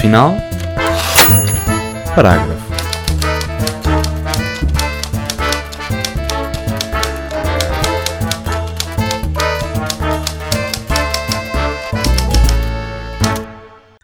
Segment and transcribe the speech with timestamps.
[0.00, 0.34] final.
[2.14, 2.70] Parágrafo.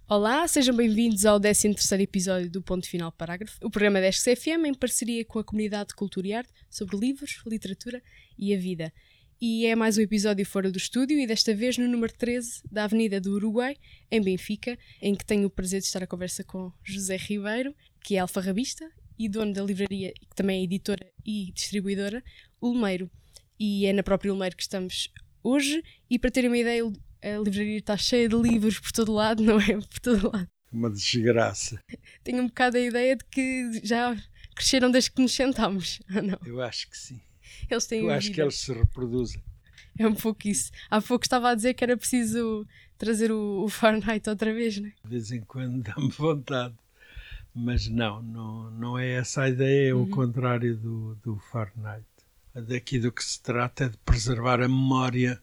[0.07, 4.75] Olá, sejam bem-vindos ao 13º episódio do Ponto Final Parágrafo, o programa da SCFM em
[4.75, 8.03] parceria com a comunidade de cultura e arte sobre livros, literatura
[8.39, 8.93] e a vida.
[9.39, 12.85] E é mais um episódio fora do estúdio e desta vez no número 13 da
[12.85, 13.77] Avenida do Uruguai,
[14.11, 18.17] em Benfica, em que tenho o prazer de estar à conversa com José Ribeiro, que
[18.17, 22.25] é alfarrabista e dono da livraria, que também é editora e distribuidora,
[22.63, 23.11] Ulmeiro.
[23.61, 25.83] E é na própria Ulmeiro que estamos hoje.
[26.09, 26.91] E para terem uma ideia,
[27.23, 29.77] a livraria está cheia de livros por todo lado, não é?
[29.77, 30.49] Por todo lado.
[30.73, 31.79] Uma desgraça.
[32.25, 34.17] Tenho um bocado a ideia de que já
[34.55, 36.39] cresceram desde que nos sentámos, não?
[36.47, 37.21] Eu acho que sim.
[37.71, 38.35] Eles têm Eu acho vida.
[38.35, 39.43] que eles se reproduzem.
[39.99, 40.71] É um pouco isso.
[40.91, 42.67] Há pouco estava a dizer que era preciso
[42.99, 44.93] trazer o, o Fahrenheit outra vez, né?
[45.03, 46.75] De vez em quando dá-me vontade.
[47.55, 52.05] Mas não, não, não é essa a ideia, é o contrário do, do Fahrenheit.
[52.55, 55.43] Daqui do que se trata é de preservar a memória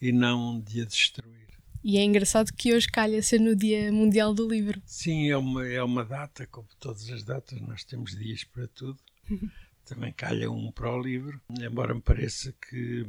[0.00, 1.36] e não de a destruir.
[1.84, 4.80] E é engraçado que hoje calha ser no Dia Mundial do Livro.
[4.86, 8.98] Sim, é uma, é uma data, como todas as datas, nós temos dias para tudo.
[9.90, 13.04] Também calha um para o livro, embora me pareça que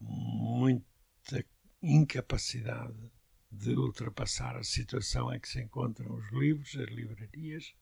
[0.00, 1.44] muita
[1.82, 2.94] incapacidade
[3.50, 7.74] de ultrapassar a situação em que se encontram os livros, as livrarias.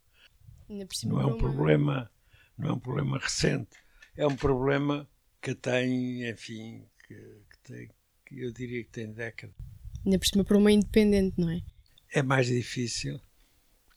[1.04, 2.10] Não é um uma- problema,
[2.56, 3.76] não é um problema recente.
[4.16, 5.06] É um problema
[5.42, 7.90] que tem, enfim, que, que tem,
[8.24, 9.54] que eu diria que tem décadas.
[10.06, 11.60] Ainda por cima para uma independente, não é?
[12.14, 13.20] É mais difícil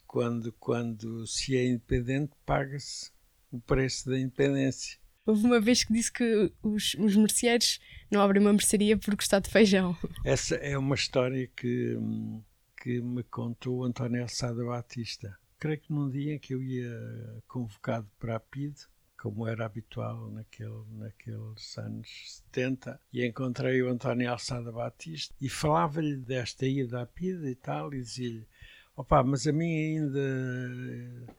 [0.06, 3.15] quando, quando se é independente, paga-se
[3.52, 4.98] o preço da independência.
[5.26, 7.80] Houve uma vez que disse que os, os merceeiros
[8.12, 9.98] não abrem uma mercearia por gostar de feijão.
[10.24, 11.98] Essa é uma história que,
[12.82, 15.36] que me contou o António Alçada Batista.
[15.58, 18.76] Creio que num dia em que eu ia convocado para a PID,
[19.18, 26.18] como era habitual naquele, naqueles anos 70, e encontrei o António Alçada Batista e falava-lhe
[26.18, 28.46] desta ida à PID e tal, e dizia-lhe:
[28.96, 31.34] opá, mas a mim ainda,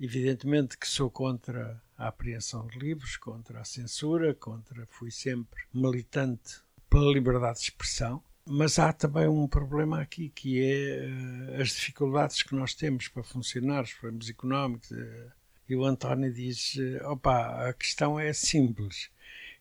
[0.00, 6.62] evidentemente que sou contra a apreensão de livros, contra a censura, contra, fui sempre militante
[6.90, 12.42] pela liberdade de expressão, mas há também um problema aqui que é eh, as dificuldades
[12.42, 14.92] que nós temos para funcionar, os problemas económicos.
[14.92, 15.30] eh,
[15.68, 19.10] E o António diz: eh, opa, a questão é simples.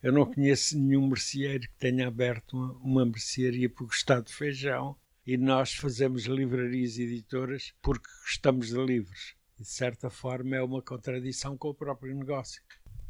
[0.02, 4.98] Eu não conheço nenhum merceeiro que tenha aberto uma, uma mercearia por gostar de feijão
[5.26, 9.34] e nós fazemos livrarias e editoras porque gostamos de livros.
[9.64, 12.62] De certa forma é uma contradição com o próprio negócio.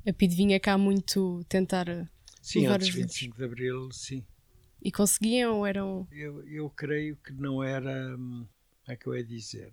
[0.07, 2.07] A PID vinha cá muito tentar uh,
[2.43, 4.23] Sim, antes os de 25 de Abril, sim.
[4.79, 6.07] e conseguiam ou eram.
[6.11, 8.15] Eu, eu creio que não era.
[8.15, 8.45] hum,
[8.85, 9.71] Como é que eu ia dizer?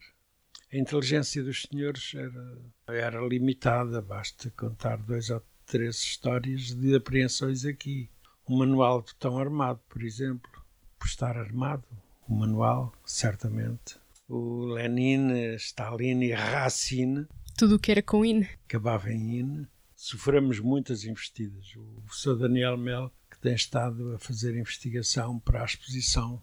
[0.72, 2.58] A inteligência dos senhores era,
[2.88, 8.08] era limitada, basta contar dois ou três histórias de apreensões aqui.
[8.46, 10.50] O manual de botão armado, por exemplo,
[10.98, 11.84] por estar armado,
[12.26, 13.96] o manual, certamente.
[14.32, 17.26] O Lenin, Stalin e Racine,
[17.58, 18.46] Tudo o que era com IN.
[18.64, 19.66] acabava em INE.
[19.96, 21.74] Sofremos muitas investidas.
[21.74, 26.40] O professor Daniel Mel, que tem estado a fazer investigação para a exposição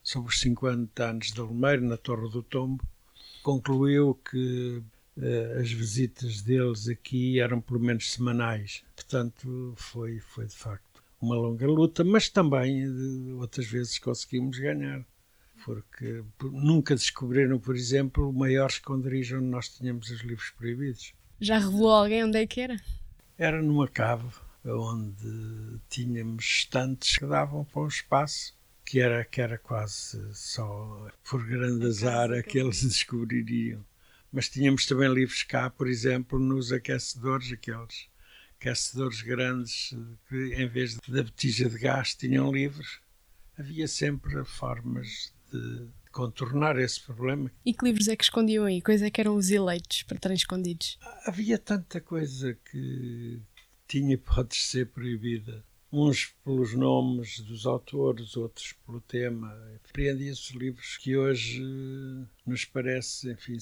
[0.00, 2.84] sobre os 50 anos de Lumeiro na Torre do Tombo,
[3.42, 4.80] concluiu que
[5.20, 8.84] eh, as visitas deles aqui eram pelo menos semanais.
[8.94, 15.04] Portanto, foi, foi de facto uma longa luta, mas também eh, outras vezes conseguimos ganhar.
[15.64, 21.14] Porque por- nunca descobriram, por exemplo, o maior esconderijo onde nós tínhamos os livros proibidos.
[21.40, 22.76] Já revelou alguém onde é que era?
[23.38, 24.28] Era numa cave
[24.64, 28.54] onde tínhamos estantes que davam para um espaço
[28.84, 33.84] que era, que era quase só por grande azar aqueles descobririam.
[34.30, 38.08] Mas tínhamos também livros cá, por exemplo, nos aquecedores, aqueles
[38.60, 39.94] aquecedores grandes
[40.28, 43.00] que em vez da botija de gás tinham livros.
[43.58, 48.80] Havia sempre formas de contornar esse problema E que livros é que escondiam aí?
[48.80, 50.98] Coisa é que eram os eleitos para estarem escondidos.
[51.24, 53.40] havia tanta coisa que
[53.88, 55.64] tinha pode ser proibida.
[55.92, 59.56] Uns pelos nomes dos autores, outros pelo tema.
[59.86, 61.62] Compreendia-se livros que hoje
[62.44, 63.58] nos parece, enfim,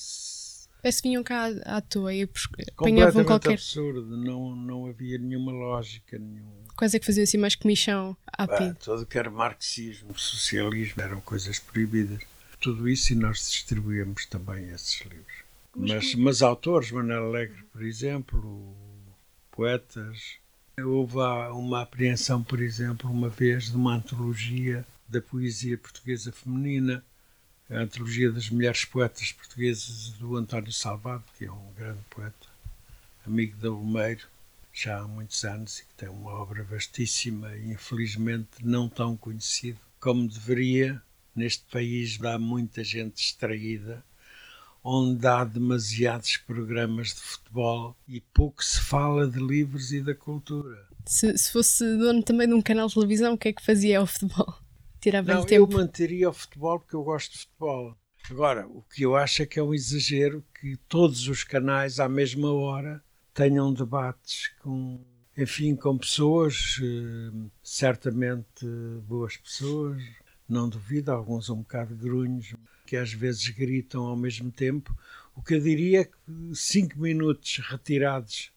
[0.83, 2.29] Parece que vinham cá à, à toa e
[2.77, 4.17] apanhavam qualquer absurdo.
[4.17, 6.45] Não, não havia nenhuma lógica, nenhum.
[6.77, 8.75] coisa que faziam assim mais comichão à Ah, PID.
[8.81, 12.21] tudo que era marxismo, socialismo, eram coisas proibidas.
[12.61, 15.43] Tudo isso e nós distribuímos também esses livros.
[15.75, 18.77] Mas, mas autores, Manuel Alegre, por exemplo,
[19.51, 20.37] poetas.
[20.79, 21.17] Houve
[21.53, 27.05] uma apreensão, por exemplo, uma vez de uma antologia da poesia portuguesa feminina
[27.71, 32.49] a antologia das mulheres poetas portuguesas do António Salvado, que é um grande poeta,
[33.27, 34.27] amigo de Olmeiro,
[34.73, 39.79] já há muitos anos e que tem uma obra vastíssima e infelizmente não tão conhecido
[40.01, 41.01] como deveria.
[41.35, 44.05] Neste país dá muita gente distraída,
[44.85, 50.87] onde há demasiados programas de futebol e pouco se fala de livros e da cultura.
[51.07, 53.99] Se, se fosse dono também de um canal de televisão, o que é que fazia
[53.99, 54.55] ao futebol?
[55.03, 55.73] Tirava não, tempo?
[55.73, 57.97] Eu manteria o futebol porque eu gosto de futebol.
[58.31, 62.09] Agora, o que eu acho é que é um exagero que todos os canais, à
[62.09, 63.03] mesma hora,
[63.35, 65.05] tenham debates com,
[65.37, 68.65] enfim, com pessoas, eh, certamente
[69.05, 70.01] boas pessoas,
[70.49, 72.55] não duvido, alguns um bocado grunhos,
[72.87, 74.97] que às vezes gritam ao mesmo tempo.
[75.35, 76.13] O que eu diria é que
[76.55, 78.53] cinco minutos retirados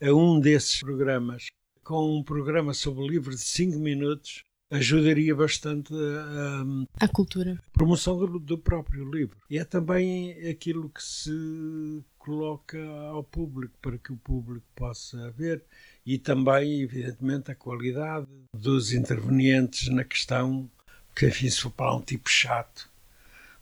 [0.00, 1.48] a um desses programas,
[1.82, 7.58] com um programa sobre o livro de cinco minutos, ajudaria bastante a, a cultura.
[7.72, 9.38] promoção do, do, próprio livro.
[9.48, 12.78] E é também aquilo que se coloca
[13.10, 15.62] ao público, para que o público possa ver.
[16.04, 20.70] E também, evidentemente, a qualidade dos intervenientes na questão,
[21.14, 22.90] que, enfim, se for para um tipo chato,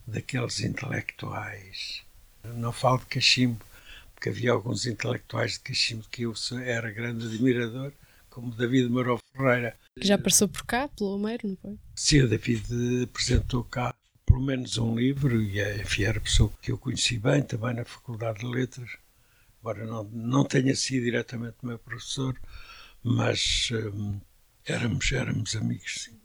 [0.06, 2.02] daqueles intelectuais.
[2.44, 3.64] Não falo de cachimbo,
[4.14, 7.92] porque havia alguns intelectuais de cachimbo que eu era grande admirador,
[8.36, 9.78] como David Mourão Ferreira.
[9.98, 11.78] Que já passou por cá, pelo Homeiro, não foi?
[11.94, 12.66] Sim, o David
[13.04, 13.94] apresentou cá
[14.26, 17.72] pelo menos um livro e é, enfim, era a pessoa que eu conheci bem também
[17.72, 18.90] na Faculdade de Letras,
[19.58, 22.38] embora não, não tenha sido diretamente meu professor,
[23.02, 24.20] mas hum,
[24.66, 26.20] éramos, éramos amigos, sim.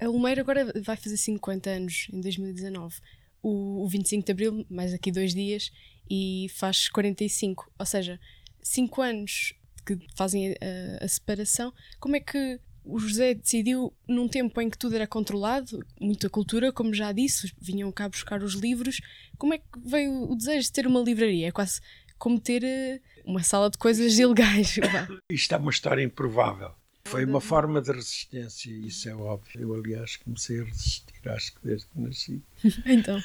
[0.00, 2.96] A Olmeiro agora vai fazer 50 anos, em 2019.
[3.40, 5.70] O, o 25 de Abril, mais aqui dois dias,
[6.10, 7.70] e faz 45.
[7.78, 8.18] Ou seja,
[8.60, 14.60] 5 anos que fazem a, a separação, como é que o José decidiu, num tempo
[14.60, 19.00] em que tudo era controlado, muita cultura, como já disse, vinham cá buscar os livros,
[19.38, 21.48] como é que veio o desejo de ter uma livraria?
[21.48, 21.80] É quase
[22.18, 24.76] como ter eh, uma sala de coisas ilegais.
[25.30, 26.72] Isto é uma história improvável.
[27.06, 29.60] Foi uma forma de resistência, isso é óbvio.
[29.60, 32.42] Eu, aliás, comecei a resistir, acho que desde que nasci.
[32.86, 33.20] então.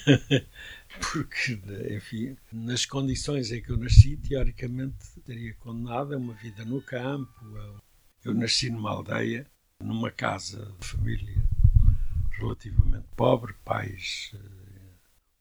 [1.00, 1.58] Porque,
[1.96, 4.98] enfim, nas condições em que eu nasci, teoricamente
[5.30, 7.32] teria condenado a uma vida no campo.
[8.26, 9.46] Eu nasci numa aldeia,
[9.80, 11.48] numa casa de família
[12.32, 14.94] relativamente pobre, pais, eh,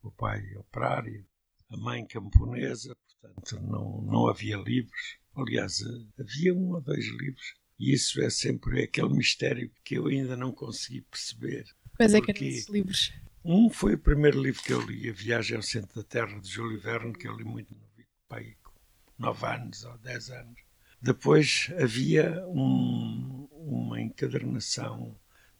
[0.02, 1.24] o pai operário,
[1.70, 5.18] a mãe camponesa, portanto não, não havia livros.
[5.34, 5.78] Aliás,
[6.18, 10.52] havia um ou dois livros e isso é sempre aquele mistério que eu ainda não
[10.52, 11.64] consegui perceber.
[11.96, 13.14] Quais é que eram esses livros?
[13.42, 16.48] Um foi o primeiro livro que eu li, A Viagem ao Centro da Terra, de
[16.48, 17.88] Júlio Verne, que eu li muito novo,
[18.28, 18.57] pai,
[19.18, 20.60] 9 anos ou 10 anos.
[21.00, 25.16] Depois havia um, uma encadernação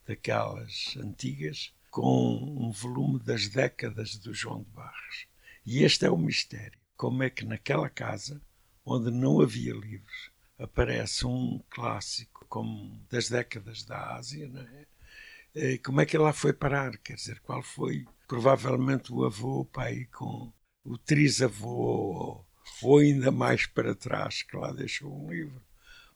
[0.07, 5.27] daquelas antigas com um volume das décadas do João de Barros.
[5.65, 6.79] E este é o mistério.
[6.97, 8.41] Como é que naquela casa,
[8.85, 15.79] onde não havia livros, aparece um clássico como das décadas da Ásia, não é?
[15.79, 16.97] Como é que lá foi parar?
[16.99, 20.53] Quer dizer, qual foi provavelmente o avô, o pai, com
[20.85, 22.45] o trisavô,
[22.83, 25.61] ou ainda mais para trás, que lá deixou um livro?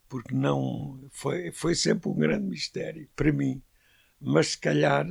[0.08, 1.00] Porque não.
[1.10, 3.62] Foi, foi sempre um grande mistério para mim.
[4.20, 5.06] Mas se calhar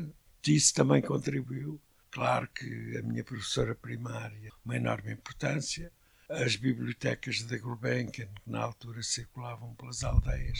[0.48, 1.80] isso também contribuiu.
[2.10, 5.92] Claro que a minha professora primária, uma enorme importância,
[6.30, 10.60] as bibliotecas da Gulbenkian, que na altura circulavam pelas aldeias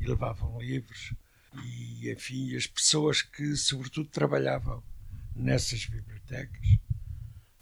[0.00, 1.12] e levavam livros,
[1.64, 4.82] e enfim, as pessoas que sobretudo trabalhavam
[5.34, 6.78] nessas bibliotecas.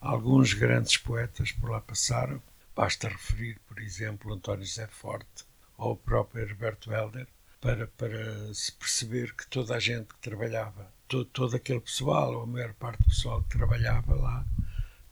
[0.00, 2.42] Alguns grandes poetas por lá passaram,
[2.74, 5.44] basta referir, por exemplo, António José Forte
[5.76, 7.28] ou o próprio Herberto Helder,
[7.60, 12.42] para, para se perceber que toda a gente que trabalhava, todo, todo aquele pessoal, ou
[12.42, 14.46] a maior parte do pessoal que trabalhava lá,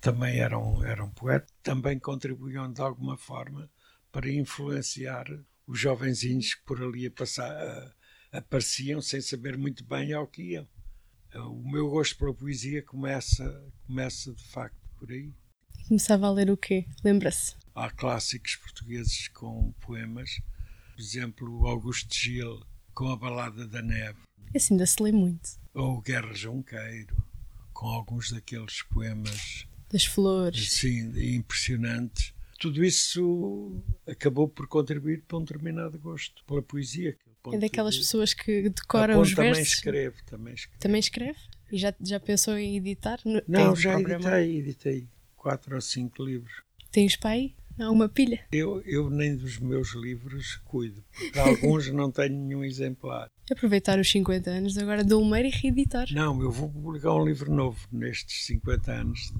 [0.00, 3.70] também eram, eram poetas, também contribuíam de alguma forma
[4.10, 5.24] para influenciar
[5.66, 10.42] os jovenzinhos que por ali a passar, a, apareciam sem saber muito bem ao que
[10.42, 10.68] iam.
[11.34, 15.32] O meu gosto pela poesia começa, começa de facto por aí.
[15.88, 16.86] Começava a ler o quê?
[17.04, 17.54] Lembra-se?
[17.74, 20.40] Há clássicos portugueses com poemas,
[20.94, 22.60] por exemplo, Augusto Gil
[22.94, 24.18] com a Balada da Neve.
[24.54, 25.50] Esse ainda se lê muito.
[25.74, 27.16] Ou Guerra Junqueiro,
[27.72, 30.72] com alguns daqueles poemas das flores.
[30.72, 32.34] Sim, impressionantes.
[32.58, 37.16] Tudo isso acabou por contribuir para um determinado gosto pela poesia.
[37.52, 39.74] É daquelas pessoas que decoram os também versos.
[39.74, 40.78] Escreve, também escreve.
[40.78, 41.38] Também escreve?
[41.72, 43.18] E já, já pensou em editar?
[43.48, 45.08] Não, já editei, editei
[45.42, 46.62] quatro ou cinco livros.
[46.92, 47.54] Tens pai?
[47.78, 48.44] Há uma pilha.
[48.52, 53.28] Eu, eu nem dos meus livros cuido, porque alguns não tenho nenhum exemplar.
[53.50, 56.06] Aproveitar os 50 anos agora de Olmeira e reeditar.
[56.12, 59.32] Não, eu vou publicar um livro novo nestes 50 anos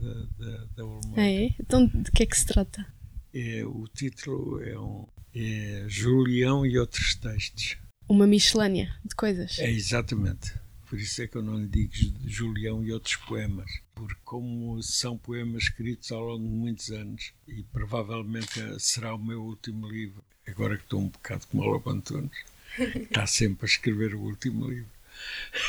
[0.75, 1.23] da Olmeira.
[1.23, 1.54] Ah, é?
[1.61, 2.85] Então de que é que se trata?
[3.35, 7.76] É, o título é, um, é Julião e outros textos.
[8.09, 9.59] Uma miscelânea de coisas.
[9.59, 10.54] É, exatamente.
[10.92, 11.90] Por isso é que eu não lhe digo
[12.26, 17.62] Julião e outros poemas, porque como são poemas escritos ao longo de muitos anos e
[17.62, 22.30] provavelmente será o meu último livro, agora que estou um bocado como Lobo Antunes,
[22.76, 24.90] está sempre a escrever o último livro.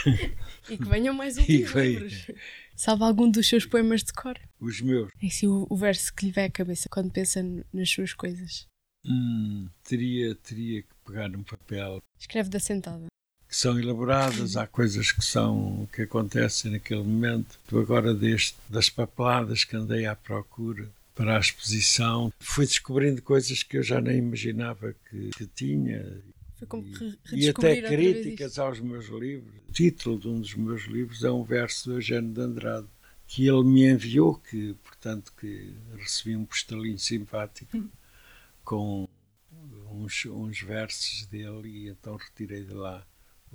[0.70, 2.32] E que venham mais últimos livros.
[2.76, 4.38] Salva algum dos seus poemas de cor?
[4.60, 5.10] Os meus.
[5.22, 8.66] É assim o, o verso que lhe vem à cabeça quando pensa nas suas coisas.
[9.06, 12.02] Hum, teria, teria que pegar num papel.
[12.20, 13.13] Escreve da sentada
[13.54, 17.60] que são elaboradas, há coisas que são que acontecem naquele momento.
[17.68, 23.62] Tu agora deste das papeladas que andei à procura para a exposição, fui descobrindo coisas
[23.62, 26.04] que eu já nem imaginava que, que tinha.
[27.32, 29.54] E, e até críticas aos meos livros.
[29.70, 32.88] O título de um dos meus livros é um verso do Eugênio de Andrade
[33.28, 37.88] que ele me enviou, que portanto que recebi um postalinho simpático hum.
[38.64, 39.08] com
[39.92, 43.06] uns, uns versos dele e então retirei de lá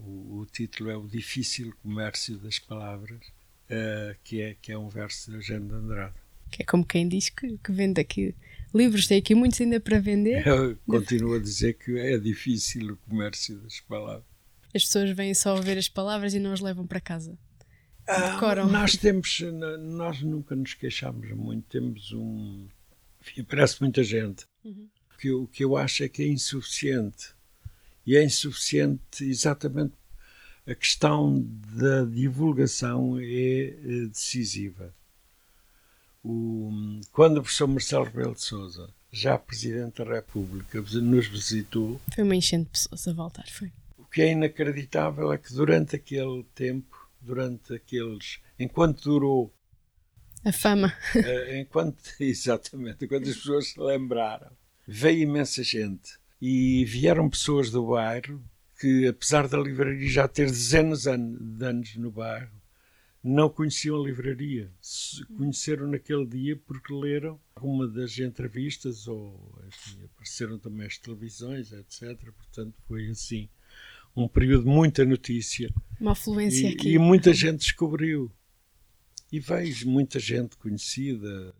[0.05, 3.21] o, o, título é O Difícil Comércio das Palavras,
[3.71, 6.15] uh, que, é, que é um verso de Eugênio de Andrade.
[6.51, 8.35] Que é como quem diz que, que vende aqui
[8.75, 10.45] livros, tem aqui muitos ainda para vender.
[10.47, 14.25] Eu continuo a dizer que é difícil o comércio das palavras.
[14.75, 17.39] As pessoas vêm só ver as palavras e não as levam para casa.
[18.07, 19.41] Ah, nós temos,
[19.81, 22.67] nós nunca nos queixamos muito, temos um.
[23.21, 24.47] Enfim, parece muita gente.
[24.65, 24.89] Uhum.
[25.19, 27.35] Que, o que eu acho é que é insuficiente
[28.09, 29.93] e é insuficiente exatamente
[30.67, 34.95] a questão da divulgação é, é decisiva.
[36.25, 36.71] O,
[37.13, 42.01] quando o professor Marcelo Rebelo de Sousa, já Presidente da República, nos visitou...
[42.15, 43.71] Foi uma enchente de pessoas a voltar, foi.
[43.99, 48.39] O que é inacreditável é que durante aquele tempo, durante aqueles...
[48.59, 49.53] Enquanto durou...
[50.47, 50.97] A fama.
[51.15, 54.51] Eh, enquanto, exatamente, enquanto as pessoas se lembraram,
[54.87, 58.43] veio imensa gente e vieram pessoas do bairro
[58.79, 62.59] que, apesar da livraria já ter dezenas de anos no bairro,
[63.23, 64.71] não conheciam a livraria.
[65.37, 72.17] Conheceram naquele dia porque leram alguma das entrevistas ou assim, apareceram também as televisões, etc.
[72.33, 73.49] Portanto, foi assim
[74.17, 75.73] um período de muita notícia.
[76.01, 76.93] Uma afluência e, aqui.
[76.93, 78.31] E muita gente descobriu.
[79.31, 81.55] E vejo muita gente conhecida.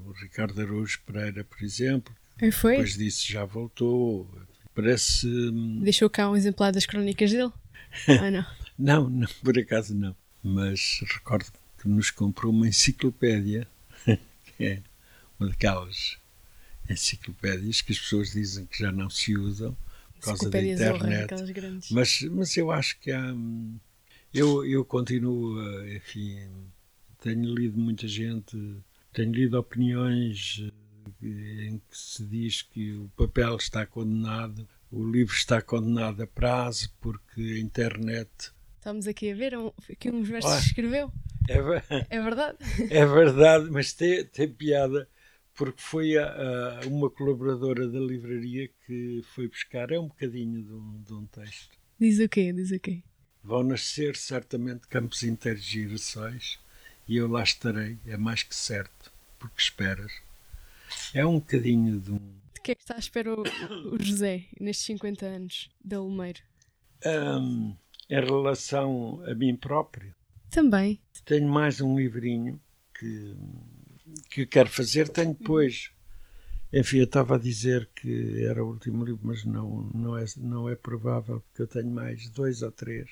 [0.00, 2.72] O Ricardo Araújo Pereira, por exemplo, e foi?
[2.72, 4.28] Depois disso já voltou.
[4.74, 5.28] Parece.
[5.80, 7.52] Deixou cá um exemplar das crónicas dele?
[8.08, 8.46] ah, não.
[8.78, 10.16] não, não, por acaso não.
[10.42, 11.46] Mas recordo
[11.78, 13.66] que nos comprou uma enciclopédia,
[14.04, 14.82] que é
[15.38, 16.18] uma daquelas
[16.90, 19.76] enciclopédias que as pessoas dizem que já não se usam
[20.14, 21.34] por causa da internet.
[21.90, 23.32] Mas, mas eu acho que há.
[23.32, 23.78] Hum,
[24.32, 25.60] eu, eu continuo,
[25.94, 26.48] enfim,
[27.22, 28.56] tenho lido muita gente,
[29.12, 30.60] tenho lido opiniões
[31.28, 36.90] em que se diz que o papel está condenado, o livro está condenado a prazo
[37.00, 38.52] porque a internet.
[38.76, 41.12] Estamos aqui a ver um, aqui uns versos que escreveu.
[41.48, 42.58] É, é, verdade.
[42.90, 45.08] É verdade, mas tem, tem piada
[45.54, 50.72] porque foi a, a, uma colaboradora da livraria que foi buscar é um bocadinho de
[50.72, 51.78] um, de um texto.
[51.98, 52.52] Diz o quê?
[52.52, 53.02] Diz o quê?
[53.42, 55.20] Vão nascer certamente campos
[55.58, 56.58] girassóis
[57.06, 60.12] e eu lá estarei, é mais que certo, porque esperas.
[61.14, 62.18] É um bocadinho de um.
[62.54, 63.42] De que é que está à espera o,
[63.92, 66.40] o José nestes 50 anos da Lumeiro?
[67.04, 67.76] Um,
[68.08, 70.14] em relação a mim próprio.
[70.50, 71.00] Também.
[71.24, 72.60] Tenho mais um livrinho
[72.98, 73.36] que,
[74.30, 75.08] que quero fazer.
[75.08, 75.90] Tenho depois.
[76.72, 80.68] Enfim, eu estava a dizer que era o último livro, mas não, não, é, não
[80.68, 83.10] é provável, porque eu tenho mais dois ou três.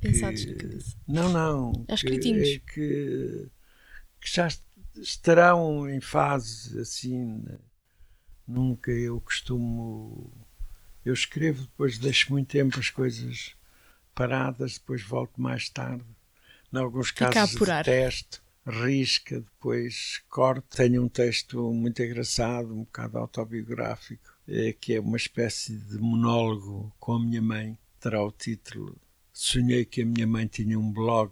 [0.00, 0.96] Pensados que, na cabeça.
[1.06, 1.84] Não, não.
[1.88, 2.48] Já escritinhos.
[2.48, 3.48] Que, que,
[4.20, 4.48] que já
[5.00, 7.42] estarão em fase assim.
[7.42, 7.58] Né?
[8.46, 10.32] Nunca eu costumo.
[11.04, 13.54] Eu escrevo, depois deixo muito tempo as coisas
[14.14, 16.04] paradas, depois volto mais tarde.
[16.72, 20.76] Em alguns casos testo, risca, depois corto.
[20.76, 26.92] Tenho um texto muito engraçado, um bocado autobiográfico, é, que é uma espécie de monólogo
[26.98, 27.78] com a minha mãe.
[28.00, 28.96] Terá o título
[29.32, 31.30] Sonhei que a minha mãe tinha um blog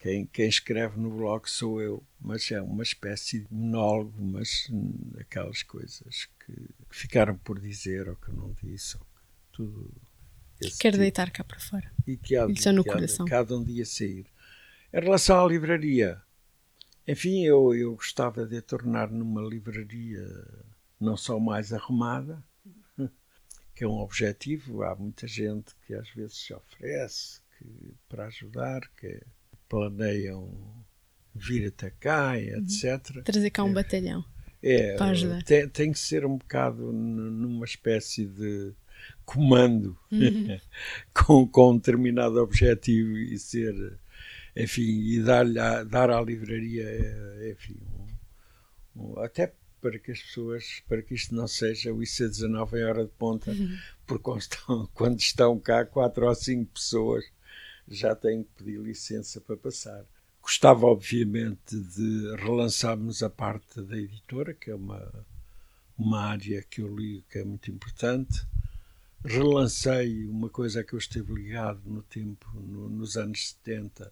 [0.00, 4.66] quem, quem escreve no blog sou eu, mas é uma espécie de monólogo, mas
[5.20, 9.92] aquelas coisas que, que ficaram por dizer ou que não disse, ou que tudo.
[10.58, 10.96] Quero tipo.
[10.96, 11.92] deitar cá para fora.
[12.06, 13.26] E que há, de, no que, coração.
[13.30, 14.26] Há, de um dia sair.
[14.92, 16.20] Em relação à livraria,
[17.06, 20.26] Enfim, eu, eu gostava de a tornar numa livraria
[20.98, 22.42] não só mais arrumada,
[23.74, 24.82] que é um objetivo.
[24.82, 29.22] Há muita gente que às vezes se oferece que, para ajudar, que
[29.70, 30.52] planeiam
[31.34, 33.16] vir até cá, etc.
[33.16, 33.22] Uhum.
[33.22, 34.24] Trazer cá um é, batalhão.
[34.62, 34.96] É,
[35.46, 38.74] tem, tem, que ser um bocado numa espécie de
[39.24, 40.58] comando uhum.
[41.14, 43.74] com, com um determinado objetivo e ser,
[44.54, 45.46] enfim, e dar,
[45.86, 47.78] dar à livraria, é, enfim,
[48.94, 52.84] um, um, até para que as pessoas, para que isto não seja o IC19 em
[52.84, 53.78] hora de ponta, uhum.
[54.06, 54.30] porque
[54.92, 57.24] quando estão cá quatro ou cinco pessoas
[57.90, 60.04] já têm que pedir licença para passar.
[60.40, 65.26] Gostava, obviamente, de relançarmos a parte da editora, que é uma,
[65.98, 68.46] uma área que eu li que é muito importante.
[69.22, 74.06] Relancei uma coisa que eu esteve ligado no tempo, no, nos anos 70,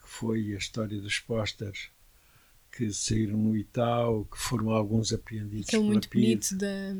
[0.00, 1.90] que foi a história dos pósteres
[2.72, 6.22] que saíram no Itaú, que foram alguns apreendidos Aquele muito PID.
[6.22, 6.94] bonito da,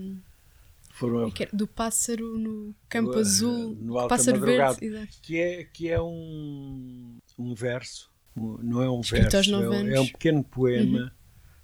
[0.97, 5.89] foram, é do pássaro no campo no, azul, no Alta pássaro verde, que é, que
[5.89, 11.13] é um, um verso, não é um Escrito verso, é, é, um pequeno poema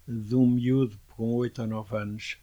[0.07, 0.23] uhum.
[0.23, 2.39] de um miúdo com 8 ou 9 anos.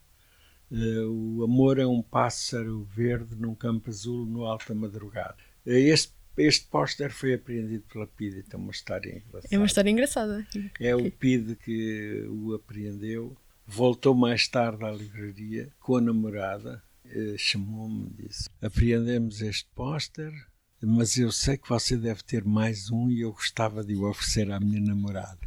[0.71, 5.37] Uh, o amor é um pássaro verde num campo azul no alta madrugada.
[5.65, 9.47] Uh, este este póster foi apreendido pela PID, então uma história engraçada.
[9.51, 10.47] É uma história engraçada.
[10.79, 13.35] É o PID que o apreendeu,
[13.69, 20.33] voltou mais tarde à livraria com a namorada, eh, chamou-me e disse: Apreendemos este póster,
[20.81, 24.51] mas eu sei que você deve ter mais um e eu gostava de o oferecer
[24.51, 25.39] à minha namorada.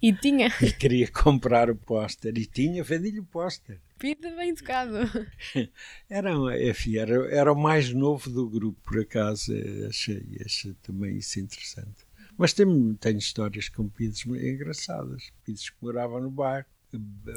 [0.00, 0.48] E tinha.
[0.62, 2.36] E queria comprar o póster.
[2.38, 3.78] E tinha, vendi-lhe o póster.
[3.98, 4.96] Pida bem tocado.
[6.08, 6.32] Era,
[6.66, 9.52] enfim, era, era o mais novo do grupo, por acaso.
[9.86, 12.06] Achei, achei também isso interessante.
[12.40, 15.30] Mas tem histórias com pidos engraçadas.
[15.44, 16.64] Pidos que moravam no bairro.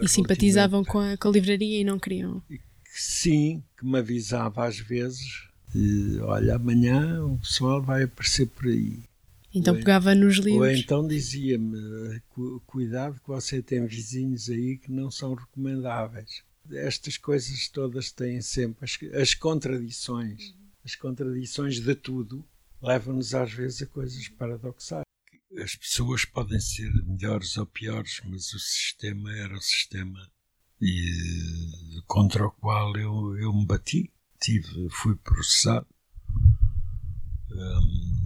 [0.02, 2.42] E simpatizavam com a, com a livraria e não queriam.
[2.86, 5.50] Sim, que me avisava às vezes.
[5.76, 9.04] E, olha, amanhã o pessoal vai aparecer por aí.
[9.54, 10.62] Então ou pegava nos livros.
[10.62, 12.22] Ou então dizia-me:
[12.66, 16.44] cuidado que você tem vizinhos aí que não são recomendáveis.
[16.72, 20.56] Estas coisas todas têm sempre as, as contradições.
[20.86, 22.46] As contradições de tudo
[22.84, 25.04] levam-nos às vezes a coisas paradoxais.
[25.58, 30.20] As pessoas podem ser melhores ou piores, mas o sistema era o sistema
[30.82, 34.12] e contra o qual eu, eu me bati.
[34.42, 35.88] Tive, fui processado.
[37.52, 38.24] Um,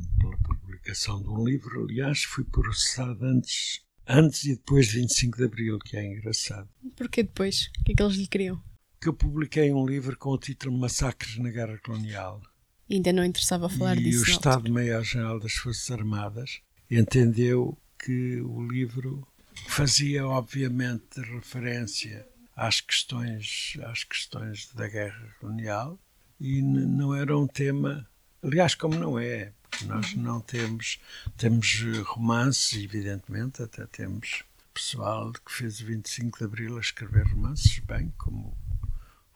[0.88, 1.84] publicação de um livro.
[1.84, 6.70] Aliás, fui processado antes, antes e depois de 25 de Abril, que é engraçado.
[6.96, 7.70] Porquê depois?
[7.80, 8.64] O que é que eles lhe queriam?
[9.02, 12.42] Que eu publiquei um livro com o título Massacres na Guerra Colonial.
[12.90, 14.26] E ainda não interessava falar e disso.
[14.26, 19.28] E o Estado-Maior-General das Forças Armadas entendeu que o livro
[19.68, 26.00] fazia, obviamente, referência às questões, às questões da guerra colonial
[26.40, 28.08] e não era um tema,
[28.44, 29.52] aliás, como não é,
[29.86, 31.00] nós não temos,
[31.36, 37.80] temos romances, evidentemente, até temos pessoal que fez o 25 de Abril a escrever romances,
[37.80, 38.56] bem como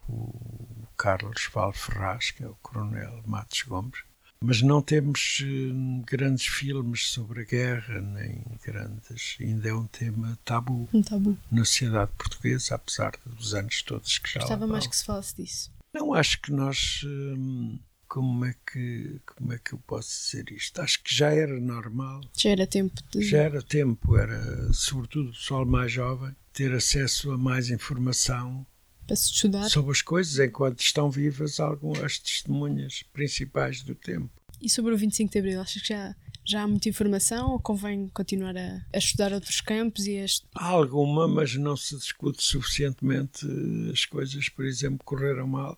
[0.07, 4.03] o Carlos Val Ferraz, que é o Coronel Matos Gomes,
[4.39, 9.35] mas não temos eh, grandes filmes sobre a guerra, nem grandes.
[9.39, 11.35] Ainda é um tema tabu, um tabu.
[11.51, 15.71] na sociedade portuguesa, apesar dos anos todos que já Gostava mais que se falasse disso.
[15.91, 17.01] Não, acho que nós.
[17.03, 20.79] Hum, como é que como é que eu posso dizer isto?
[20.81, 22.21] Acho que já era normal.
[22.37, 23.23] Já era tempo de...
[23.23, 28.67] Já era tempo, era sobretudo o pessoal mais jovem ter acesso a mais informação
[29.11, 34.29] para se estudar sobre as coisas enquanto estão vivas algumas testemunhas principais do tempo.
[34.61, 38.07] E sobre o 25 de Abril, achas que já, já há muita informação ou convém
[38.13, 40.05] continuar a, a estudar outros campos?
[40.05, 40.23] E
[40.55, 43.45] Há alguma, mas não se discute suficientemente
[43.91, 45.77] as coisas, por exemplo, correram mal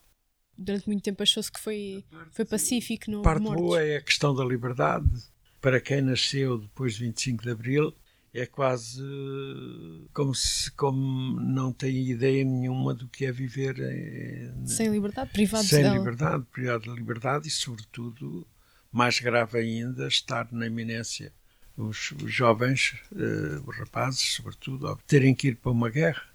[0.56, 4.36] durante muito tempo achou-se que foi, foi pacífico, não houve parte boa é a questão
[4.36, 5.10] da liberdade.
[5.60, 7.96] Para quem nasceu depois de 25 de Abril,
[8.34, 9.02] é quase
[10.14, 15.66] como se como não tem ideia nenhuma do que é viver em, sem liberdade, privado
[15.66, 15.98] sem dela.
[15.98, 18.48] liberdade, privado de liberdade e sobretudo
[18.92, 21.32] mais grave ainda estar na iminência
[21.76, 26.34] os, os jovens, uh, os rapazes sobretudo, terem que ir para uma guerra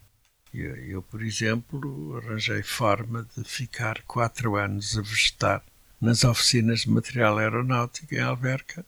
[0.53, 5.63] eu, eu, por exemplo, arranjei forma de ficar quatro anos a vegetar
[6.01, 8.85] nas oficinas de material aeronáutico em Alverca,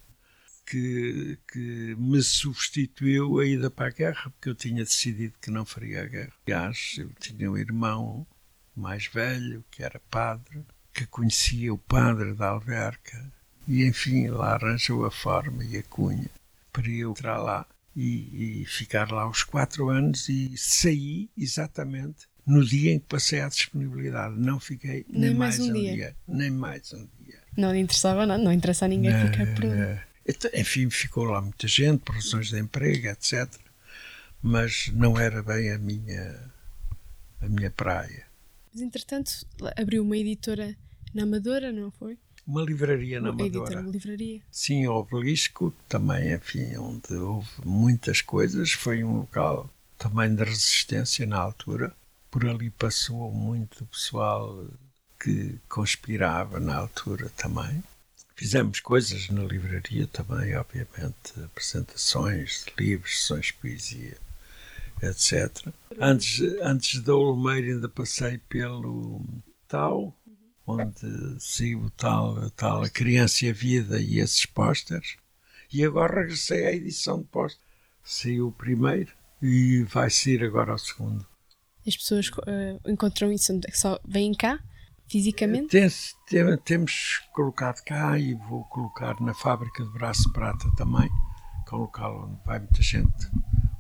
[0.71, 5.65] que, que me substituiu a ida para a guerra, porque eu tinha decidido que não
[5.65, 6.33] faria a guerra.
[6.47, 8.25] Aliás, eu tinha um irmão
[8.77, 13.33] mais velho, que era padre, que conhecia o padre da Alverca,
[13.67, 16.31] e enfim, lá arranjou a forma e a cunha
[16.73, 17.67] para eu entrar lá.
[17.97, 23.41] e, e ficar lá os quatro anos e saí exatamente no dia em que passei
[23.41, 24.37] à disponibilidade.
[24.39, 25.93] Não fiquei nem, nem mais, mais, um, dia.
[25.93, 26.17] dia.
[26.27, 27.41] Nem mais um dia.
[27.57, 29.65] Não lhe interessava nada, não interessa a ninguém não, ficar por
[30.55, 33.49] enfim, ficou lá muita gente por razões de emprego, etc.
[34.43, 36.53] Mas não era bem a minha,
[37.41, 38.27] a minha praia.
[38.73, 39.33] Mas entretanto
[39.77, 40.77] abriu uma editora
[41.13, 42.19] na Amadora, não foi?
[42.47, 43.49] Uma livraria na Amadora.
[43.49, 44.41] Editora, uma livraria.
[44.51, 48.73] Sim, o Obelisco, também, enfim, onde houve muitas coisas.
[48.73, 51.95] Foi um local também de resistência na altura.
[52.31, 54.67] Por ali passou muito pessoal
[55.23, 57.83] que conspirava na altura também.
[58.41, 64.17] Fizemos coisas na livraria também, obviamente, apresentações de livros, sessões de poesia,
[65.03, 65.69] etc.
[66.01, 69.21] Antes, antes da Olmeira ainda passei pelo
[69.69, 70.17] Tal,
[70.67, 75.19] onde saiu tal, tal A Criança e a Vida e esses pósteres.
[75.71, 77.69] E agora regressei à edição de pósteres.
[78.03, 81.27] Saiu o primeiro e vai sair agora o segundo.
[81.87, 84.59] As pessoas uh, encontram isso, só vêm cá
[85.11, 85.69] fisicamente?
[85.69, 85.89] Tem,
[86.29, 91.09] tem, temos colocado cá e vou colocar na fábrica de Braço de Prata também,
[91.69, 93.31] que é um local onde vai muita gente,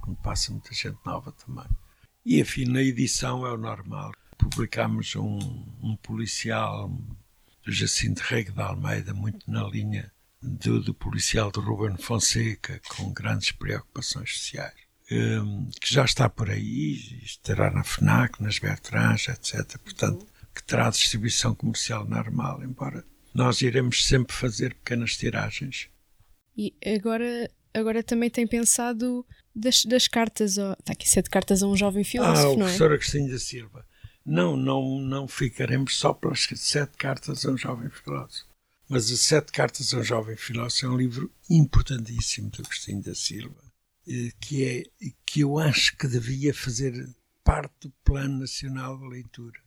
[0.06, 1.68] onde passa muita gente nova também.
[2.24, 4.12] E enfim, na edição é o normal.
[4.36, 5.38] Publicámos um,
[5.82, 6.90] um policial
[7.66, 10.10] Jacinto Rego de Almeida, muito na linha
[10.42, 14.74] do, do policial de Ruben Fonseca, com grandes preocupações sociais.
[15.12, 19.76] Um, que já está por aí, estará na FNAC, nas Bertrands, etc.
[19.78, 20.24] Portanto,
[20.60, 25.88] que terá distribuição comercial normal, embora nós iremos sempre fazer pequenas tiragens.
[26.56, 31.76] E agora, agora também tem pensado das, das cartas, está aqui sete cartas a um
[31.76, 32.68] jovem filósofo, ah, o não é?
[32.68, 33.86] professor Agostinho da Silva.
[34.24, 38.50] Não, não, não ficaremos só pelas sete cartas a um jovem filósofo.
[38.90, 43.14] Mas as Sete Cartas a um Jovem Filósofo é um livro importantíssimo de Agostinho da
[43.14, 43.62] Silva,
[44.08, 44.82] eh, que, é,
[45.24, 46.92] que eu acho que devia fazer
[47.44, 49.60] parte do Plano Nacional de Leitura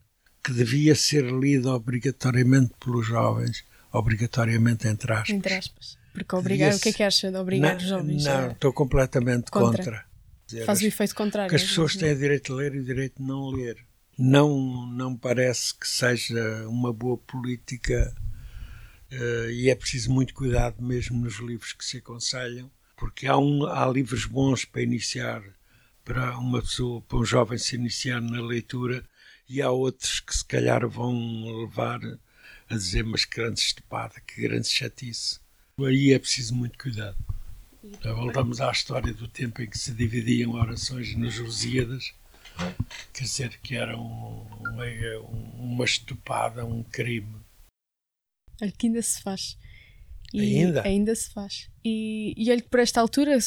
[0.43, 5.29] que devia ser lido obrigatoriamente pelos jovens, obrigatoriamente entre aspas.
[5.29, 5.97] Entre aspas.
[6.12, 8.23] Porque obrigar, o que é que acha de obrigar os jovens?
[8.23, 9.84] Não, estou completamente contra.
[9.84, 10.06] contra.
[10.45, 11.49] Dizer, Faz o efeito contrário.
[11.49, 13.77] Que as pessoas têm o direito de ler e o direito de não ler.
[14.17, 18.13] Não, não parece que seja uma boa política
[19.12, 23.65] uh, e é preciso muito cuidado mesmo nos livros que se aconselham, porque há, um,
[23.65, 25.41] há livros bons para iniciar,
[26.06, 29.03] para uma pessoa, para um jovem se iniciar na leitura,
[29.47, 31.99] e há outros que se calhar vão levar
[32.69, 35.39] a dizer, mas que grande estepada, que grande chatice.
[35.79, 37.17] Aí é preciso muito cuidado.
[38.01, 42.13] Já voltamos à história do tempo em que se dividiam orações nas Lusíadas,
[43.12, 44.86] quer dizer que era um, uma,
[45.58, 47.36] uma estupada, um crime.
[48.62, 49.58] Olha que ainda se faz.
[50.34, 50.82] E ainda?
[50.84, 51.69] Ainda se faz.
[51.84, 53.38] E, e olha que por esta altura,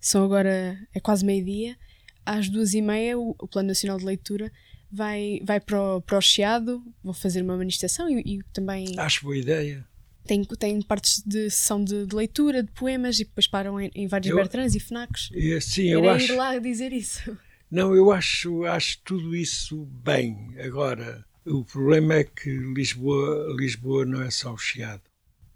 [0.00, 1.76] são agora, é quase meio-dia,
[2.24, 4.50] às duas e meia, o, o Plano Nacional de Leitura
[4.92, 8.94] vai, vai para, o, para o Chiado, vou fazer uma manifestação e, e também.
[8.98, 9.84] Acho boa ideia.
[10.24, 14.06] Tem, tem partes de sessão de, de leitura, de poemas e depois param em, em
[14.06, 15.30] vários eu, Bertrands e FNACs.
[15.34, 16.32] É, sim, eu acho.
[16.32, 17.36] ir lá dizer isso.
[17.70, 20.54] Não, eu acho, acho tudo isso bem.
[20.62, 25.02] Agora, o problema é que Lisboa, Lisboa não é só o Chiado.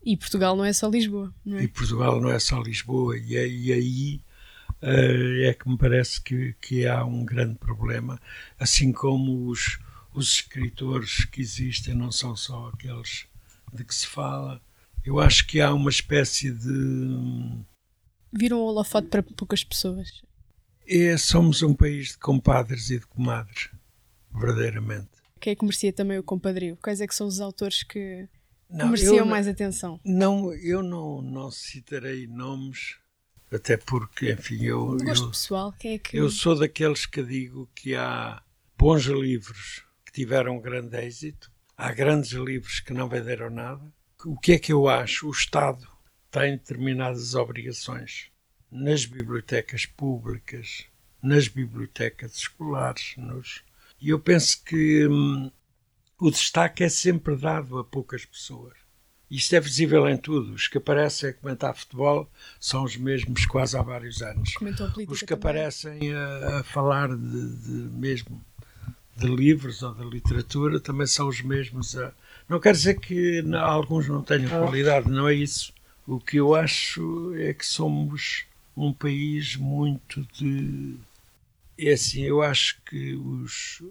[0.04, 1.64] E Portugal não é só Lisboa, não é?
[1.64, 3.18] E Portugal não é só Lisboa.
[3.18, 4.20] E, e aí
[4.80, 8.20] é que me parece que, que há um grande problema,
[8.58, 9.78] assim como os,
[10.12, 13.26] os escritores que existem não são só aqueles
[13.72, 14.60] de que se fala.
[15.04, 17.64] Eu acho que há uma espécie de.
[18.32, 20.22] Viram o holofote para poucas pessoas.
[20.86, 23.70] É, somos um país de compadres e de comadres,
[24.32, 25.08] verdadeiramente.
[25.40, 26.76] Quem é que merecia também o compadrio?
[26.82, 28.28] Quais é que são os autores que,
[28.68, 30.00] não, mereciam mais atenção?
[30.04, 32.96] Não, eu não, não citarei nomes,
[33.52, 34.96] até porque, enfim, eu.
[34.96, 36.16] gosto eu, pessoal, quem é que.
[36.16, 38.42] Eu sou daqueles que digo que há
[38.76, 43.92] bons livros que tiveram grande êxito, há grandes livros que não venderam nada.
[44.24, 45.28] O que é que eu acho?
[45.28, 45.86] O Estado
[46.30, 48.30] tem determinadas obrigações
[48.70, 50.86] nas bibliotecas públicas,
[51.22, 53.62] nas bibliotecas escolares, nos...
[54.00, 55.50] e eu penso que hum,
[56.18, 58.85] o destaque é sempre dado a poucas pessoas.
[59.30, 60.52] Isto é visível em tudo.
[60.52, 64.50] Os que aparecem a comentar futebol são os mesmos quase há vários anos.
[65.08, 65.32] Os que também.
[65.32, 68.40] aparecem a, a falar de, de, mesmo
[69.16, 71.96] de livros ou de literatura também são os mesmos.
[71.96, 72.12] A...
[72.48, 74.60] Não quer dizer que alguns não tenham ah.
[74.60, 75.72] qualidade, não é isso.
[76.06, 78.44] O que eu acho é que somos
[78.76, 80.94] um país muito de.
[81.76, 83.82] É assim, eu acho que os,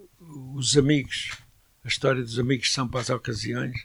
[0.56, 1.32] os amigos,
[1.84, 3.76] a história dos amigos são para as ocasiões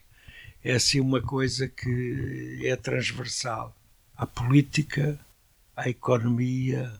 [0.62, 3.74] é assim uma coisa que é transversal
[4.16, 5.18] à política,
[5.74, 6.92] à economia,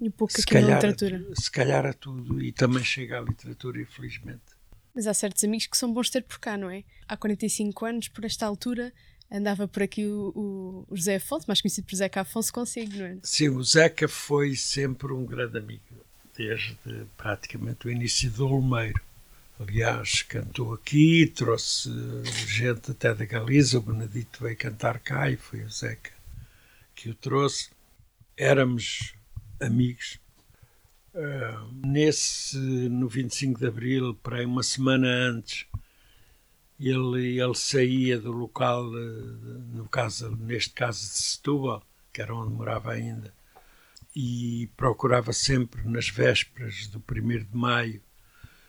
[0.00, 1.24] E pouco se calhar, literatura.
[1.34, 2.42] Se calhar a tudo.
[2.42, 4.42] E também chega à literatura, infelizmente.
[4.94, 6.84] Mas há certos amigos que são bons ter por cá, não é?
[7.08, 8.92] Há 45 anos, por esta altura,
[9.30, 13.18] andava por aqui o, o José Afonso, mais conhecido por Zeca Afonso, consigo, não é?
[13.22, 15.82] Sim, o Zeca foi sempre um grande amigo,
[16.36, 16.76] desde
[17.16, 19.00] praticamente o início do Olmeiro.
[19.62, 21.88] Aliás, cantou aqui, trouxe
[22.48, 26.10] gente até da Galiza, o Benedito veio cantar cá e foi o Zeca
[26.96, 27.70] que o trouxe.
[28.36, 29.14] Éramos
[29.60, 30.18] amigos.
[31.14, 35.64] Uh, nesse, no 25 de Abril, para aí uma semana antes,
[36.80, 42.92] ele, ele saía do local, no caso, neste caso de Setúbal, que era onde morava
[42.92, 43.32] ainda,
[44.14, 48.02] e procurava sempre nas vésperas do 1 de maio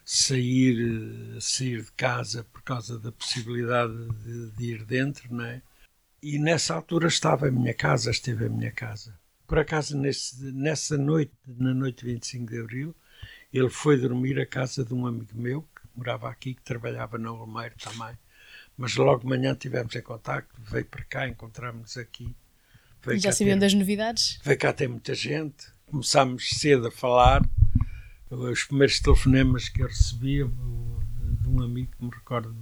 [0.05, 5.61] sair, sair de casa por causa da possibilidade de, de ir dentro, não é?
[6.21, 9.17] E nessa altura estava em minha casa, esteve em minha casa.
[9.45, 12.95] Por acaso, nesse, nessa noite, na noite de 25 de Abril,
[13.53, 17.31] ele foi dormir à casa de um amigo meu, que morava aqui, que trabalhava na
[17.31, 18.17] Olmeiro também.
[18.77, 22.35] Mas logo de manhã tivemos em contacto, veio para cá, encontramos aqui.
[23.17, 24.39] Já sabiam das novidades?
[24.43, 25.67] Veio cá ter muita gente.
[25.85, 27.43] Começámos cedo a falar.
[28.33, 32.55] Os primeiros telefonemas que eu recebia de um amigo que me recordo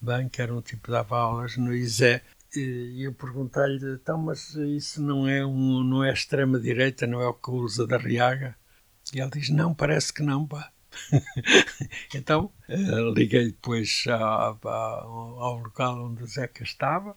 [0.00, 2.20] bem, que era um tipo que dava aulas no ISE,
[2.54, 7.34] e eu perguntei-lhe, então, mas isso não é, um, não é extrema-direita, não é o
[7.34, 8.56] que usa da Riaga?
[9.14, 10.70] E ele diz, não, parece que não, pá.
[12.14, 17.14] então, eh, liguei depois ao, ao local onde o Zeca estava.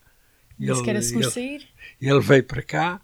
[0.60, 1.68] E ele, que era ele, sair?
[2.02, 3.02] ele veio para cá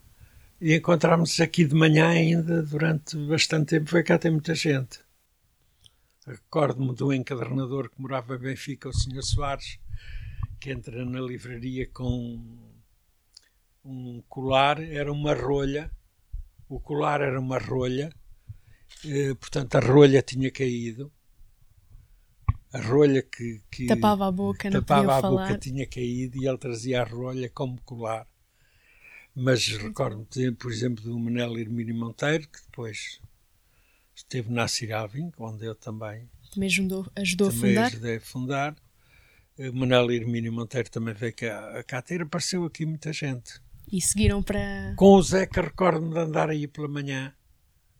[0.60, 5.00] e encontramos aqui de manhã ainda, durante bastante tempo, foi cá tem muita gente.
[6.26, 9.22] Recordo-me do encadernador que morava em Benfica, o Sr.
[9.22, 9.80] Soares,
[10.60, 12.42] que entra na livraria com
[13.84, 15.92] um colar, era uma rolha,
[16.68, 18.12] o colar era uma rolha,
[19.06, 21.12] eh, portanto a rolha tinha caído,
[22.74, 25.48] a rolha que, que tapava a boca, não tapava a falar.
[25.48, 28.28] boca tinha caído e ele trazia a rolha como colar.
[29.36, 33.20] Mas recordo-me, por exemplo, do Manel Hermínio Monteiro, que depois
[34.16, 37.86] esteve na Ciralvin, onde eu também também ajudou, ajudou também a fundar.
[37.88, 38.76] ajudei a fundar.
[39.74, 43.62] Manuel Hermínio Monteiro também veio cá, cá ter, apareceu aqui muita gente.
[43.92, 44.94] E seguiram para.
[44.98, 47.34] Com o Zeca, recordo-me de andar aí pela manhã,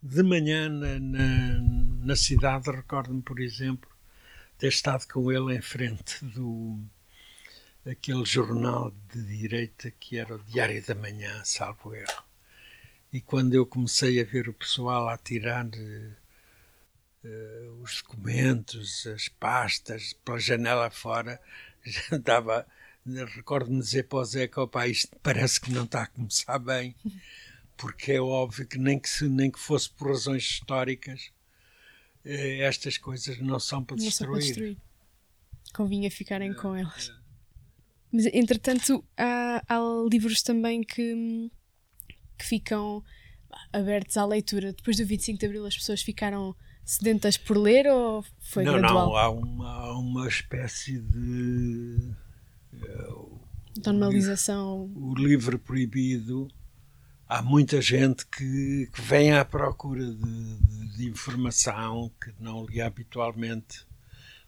[0.02, 1.58] de manhã na, na,
[2.04, 3.88] na cidade, recordo-me, por exemplo,
[4.58, 6.78] ter estado com ele em frente do
[7.88, 12.24] aquele jornal de direita que era o Diário da Manhã, salvo erro.
[13.12, 16.16] E quando eu comecei a ver o pessoal a tirar uh,
[17.80, 21.40] os documentos, as pastas, pela janela fora,
[21.84, 22.66] já estava.
[23.36, 26.96] Recordo-me dizer para o Zeca: opa, isto parece que não está a começar bem,
[27.76, 31.30] porque é óbvio que nem que, se, nem que fosse por razões históricas,
[32.24, 34.26] eh, estas coisas não são para, não destruir.
[34.26, 34.76] São para destruir.
[35.72, 37.10] Convinha ficarem é, com elas.
[37.10, 37.25] É.
[38.16, 39.78] Mas, entretanto, há, há
[40.10, 41.50] livros também que,
[42.38, 43.04] que ficam
[43.70, 44.72] abertos à leitura.
[44.72, 49.08] Depois do 25 de Abril, as pessoas ficaram sedentas por ler ou foi não, gradual?
[49.08, 52.14] Não, há uma, há uma espécie de.
[52.72, 53.38] Uh,
[53.84, 54.90] Normalização.
[54.94, 56.48] O, o livro proibido.
[57.28, 62.86] Há muita gente que, que vem à procura de, de, de informação que não lia
[62.86, 63.84] habitualmente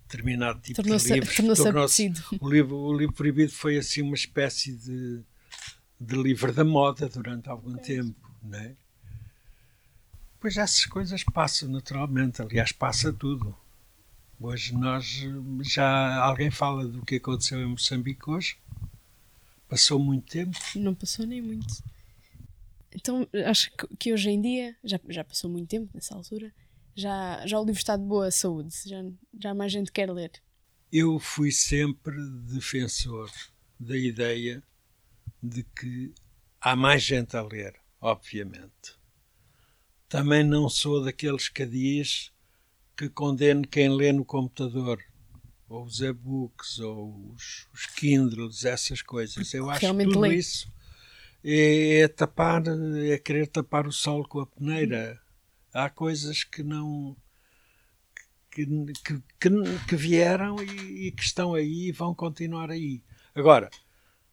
[0.08, 1.36] determinado tipo de livros.
[1.36, 5.22] Tornou-se tornou o, livro, o livro proibido foi assim uma espécie de,
[6.00, 7.80] de livro da moda durante algum é.
[7.80, 8.74] tempo, não é?
[10.40, 13.54] Pois essas coisas passam naturalmente, aliás, passa tudo.
[14.40, 15.26] Hoje nós
[15.62, 18.56] já alguém fala do que aconteceu em Moçambique hoje.
[19.68, 20.56] Passou muito tempo.
[20.76, 21.66] Não passou nem muito.
[22.94, 26.52] Então acho que hoje em dia, já, já passou muito tempo nessa altura,
[26.98, 29.04] já, já o livro está de boa saúde, já,
[29.40, 30.32] já mais gente quer ler.
[30.90, 32.16] Eu fui sempre
[32.52, 33.30] defensor
[33.78, 34.62] da ideia
[35.42, 36.12] de que
[36.60, 38.98] há mais gente a ler, obviamente.
[40.08, 42.32] Também não sou daqueles que diz
[42.96, 44.98] que condeno quem lê no computador,
[45.68, 49.54] ou os e-books, ou os, os Kindles, essas coisas.
[49.54, 50.34] Eu acho Realmente que tudo lê.
[50.34, 50.72] isso
[51.44, 55.20] é, é, tapar, é querer tapar o sol com a peneira.
[55.72, 57.16] Há coisas que não.
[58.50, 59.50] que, que, que,
[59.88, 63.02] que vieram e, e que estão aí e vão continuar aí.
[63.34, 63.70] Agora,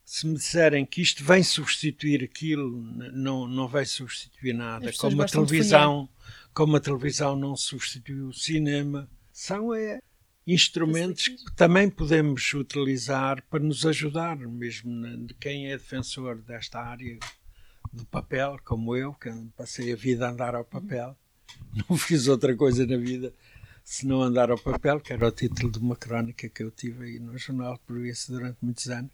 [0.06, 2.80] se me disserem que isto vem substituir aquilo,
[3.12, 4.92] não, não vai substituir nada.
[4.94, 6.10] Como a televisão,
[6.54, 10.00] como a televisão não substituiu o cinema, são é,
[10.46, 17.18] instrumentos que também podemos utilizar para nos ajudar, mesmo de quem é defensor desta área
[17.92, 21.18] do papel, como eu, que passei a vida a andar ao papel.
[21.90, 23.34] Não fiz outra coisa na vida
[23.84, 27.06] se não andar ao papel, que era o título de uma crónica que eu tive
[27.06, 29.12] aí no Jornal de Província durante muitos anos.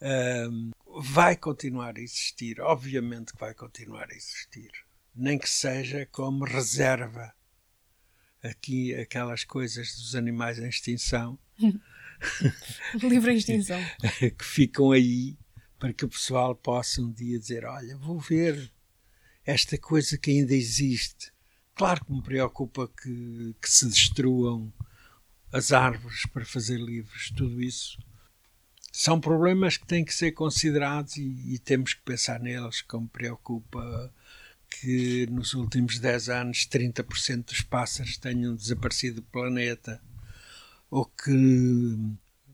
[0.00, 0.70] Um,
[1.02, 4.70] vai continuar a existir, obviamente que vai continuar a existir,
[5.14, 7.34] nem que seja como reserva
[8.42, 11.38] aqui aquelas coisas dos animais em extinção.
[13.02, 13.80] Livre em extinção.
[14.38, 15.36] que ficam aí
[15.78, 18.70] para que o pessoal possa um dia dizer: Olha, vou ver
[19.44, 21.32] esta coisa que ainda existe.
[21.76, 24.72] Claro que me preocupa que, que se destruam
[25.52, 27.98] as árvores para fazer livros, tudo isso.
[28.90, 33.10] São problemas que têm que ser considerados e, e temos que pensar neles, como me
[33.10, 34.10] preocupa
[34.70, 40.00] que nos últimos 10 anos 30% dos pássaros tenham desaparecido do planeta,
[40.90, 41.98] ou que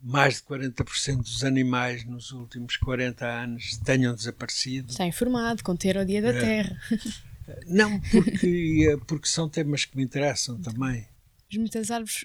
[0.03, 4.91] mais de 40% dos animais nos últimos 40 anos tenham desaparecido.
[4.91, 6.41] Está informado, conter o Dia da é.
[6.41, 6.81] Terra.
[7.67, 11.07] Não, porque, porque são temas que me interessam também.
[11.55, 12.25] Muitas árvores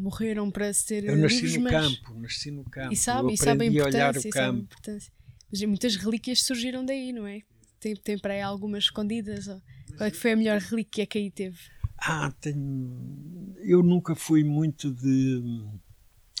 [0.00, 1.04] morreram para ser.
[1.04, 1.72] Eu nasci livres, no mas...
[1.72, 2.92] campo, nasci no campo.
[2.92, 4.28] E sabe, e sabe a importância.
[4.28, 5.12] E sabe a importância.
[5.50, 7.42] Mas muitas relíquias surgiram daí, não é?
[7.78, 9.48] Tem, tem para aí algumas escondidas?
[9.48, 9.60] Ou...
[9.96, 11.58] Qual é que foi a melhor relíquia que aí teve?
[11.98, 13.54] Ah, tenho.
[13.60, 15.64] Eu nunca fui muito de.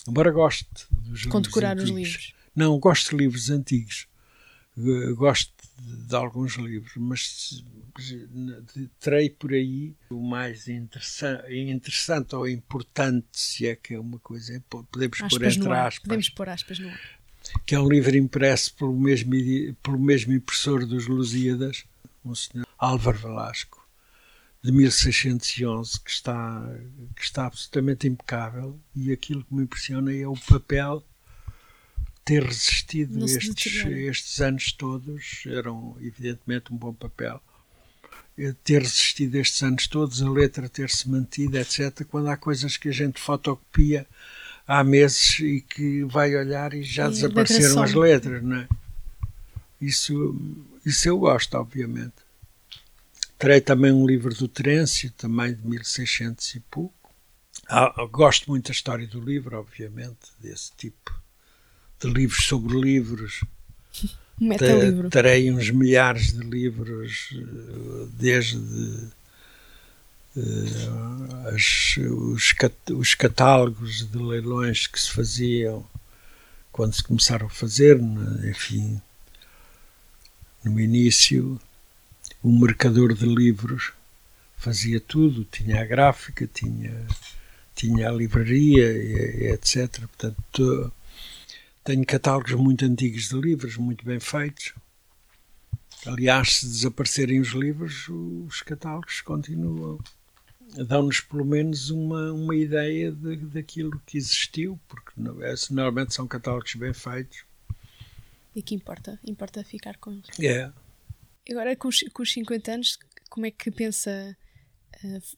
[0.08, 1.42] Embora goste dos livros.
[1.42, 2.34] decorar os livros.
[2.54, 4.08] Não, gosto de livros antigos.
[5.16, 7.64] Gosto de alguns livros, mas
[9.00, 14.62] terei por aí o mais interessante, interessante ou importante, se é que é uma coisa,
[14.68, 16.02] podemos aspas pôr entre aspas.
[16.02, 17.00] Podemos pôr aspas no ar.
[17.66, 19.32] Que é um livro impresso pelo mesmo,
[19.82, 21.84] pelo mesmo impressor dos Lusíadas,
[22.24, 23.84] um senhor Álvaro Velasco,
[24.62, 26.64] de 1611, que está,
[27.16, 28.78] que está absolutamente impecável.
[28.94, 31.04] E aquilo que me impressiona é o papel
[32.24, 37.40] ter resistido estes, estes anos todos, eram evidentemente um bom papel,
[38.38, 42.88] eh, ter resistido estes anos todos, a letra ter-se mantido, etc., quando há coisas que
[42.88, 44.06] a gente fotocopia
[44.66, 48.68] há meses e que vai olhar e já e desapareceram as letras, não é?
[49.80, 50.40] Isso,
[50.86, 52.14] isso eu gosto, obviamente.
[53.36, 56.94] Terei também um livro do Terêncio, também de 1600 e pouco.
[57.68, 61.12] Ah, gosto muito da história do livro, obviamente, desse tipo
[62.02, 63.40] de livros sobre livros.
[64.40, 65.08] Metalivro.
[65.08, 67.30] Terei uns milhares de livros,
[68.14, 68.56] desde
[70.36, 75.86] uh, as, os, cat, os catálogos de leilões que se faziam
[76.72, 78.00] quando se começaram a fazer,
[78.48, 79.00] enfim,
[80.64, 81.60] no início,
[82.42, 83.92] o mercador de livros
[84.56, 87.06] fazia tudo, tinha a gráfica, tinha,
[87.74, 90.00] tinha a livraria, etc.
[90.00, 90.92] Portanto,
[91.84, 94.72] tenho catálogos muito antigos de livros, muito bem feitos.
[96.06, 99.98] Aliás, se desaparecerem os livros, os catálogos continuam.
[100.86, 105.12] Dão-nos pelo menos uma, uma ideia de, daquilo que existiu, porque
[105.70, 107.44] normalmente são catálogos bem feitos.
[108.54, 109.18] E que importa?
[109.24, 110.40] Importa ficar com eles.
[110.40, 110.72] É.
[111.50, 114.36] Agora, com os, com os 50 anos, como é que pensa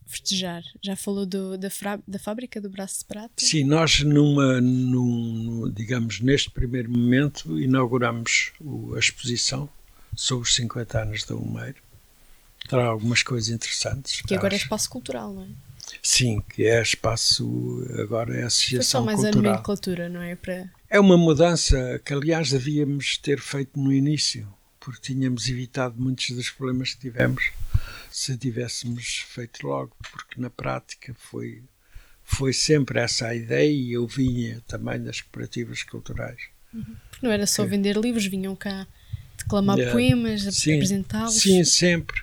[0.07, 0.63] festejar?
[0.83, 1.69] Já falou do, da,
[2.07, 3.33] da fábrica do braço de prata?
[3.39, 8.53] Sim, nós numa, num, digamos, neste primeiro momento inauguramos
[8.95, 9.69] a exposição
[10.15, 11.83] sobre os 50 anos da Umeiro.
[12.69, 14.23] Terá algumas coisas interessantes.
[14.23, 14.65] Que agora é acho.
[14.65, 15.49] é espaço cultural, não é?
[16.03, 19.45] Sim, que é espaço, agora é associação Foi só mais cultural.
[19.45, 20.35] a nomenclatura, não é?
[20.35, 20.71] Para...
[20.89, 24.49] É uma mudança que, aliás, devíamos ter feito no início,
[24.85, 27.53] porque tínhamos evitado muitos dos problemas que tivemos
[28.11, 31.63] se tivéssemos feito logo, porque na prática foi,
[32.23, 36.39] foi sempre essa a ideia e eu vinha também das cooperativas culturais.
[36.73, 36.97] Uhum.
[37.23, 38.87] Não era só que, vender livros, vinham cá
[39.39, 41.35] declamar é, poemas, apresentá-los?
[41.35, 42.23] Sim, sempre.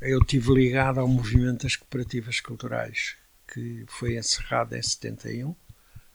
[0.00, 3.16] Eu estive ligado ao movimento das cooperativas culturais,
[3.52, 5.54] que foi encerrado em 71,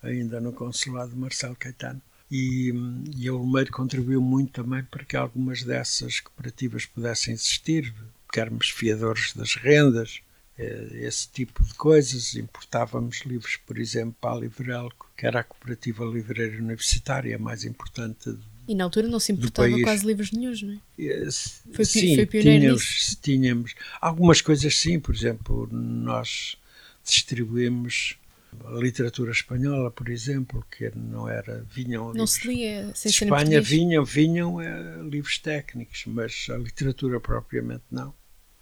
[0.02, 2.02] ainda no consulado de Marcelo Caetano.
[2.30, 2.74] E,
[3.18, 7.94] e o Olmeiro contribuiu muito também para que algumas dessas cooperativas pudessem existir,
[8.32, 10.22] termos fiadores das rendas,
[10.58, 12.36] eh, esse tipo de coisas.
[12.36, 18.36] Importávamos livros, por exemplo, para a Livrelco, que era a cooperativa livreira universitária mais importante
[18.68, 20.80] e na altura não se importava quase livros nenhums, não é?
[21.72, 23.18] Foi, sim, foi pioneiro tínhamos, nisso.
[23.22, 26.58] tínhamos algumas coisas sim, por exemplo, nós
[27.04, 28.18] distribuímos
[28.66, 33.62] a literatura espanhola, por exemplo, que não era vinham não se lia sem de Espanha
[33.62, 38.14] vinham vinham é, livros técnicos, mas a literatura propriamente não.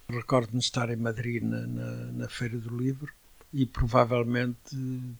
[0.09, 3.11] Recordo-me estar em Madrid na, na, na, Feira do Livro
[3.53, 4.57] e provavelmente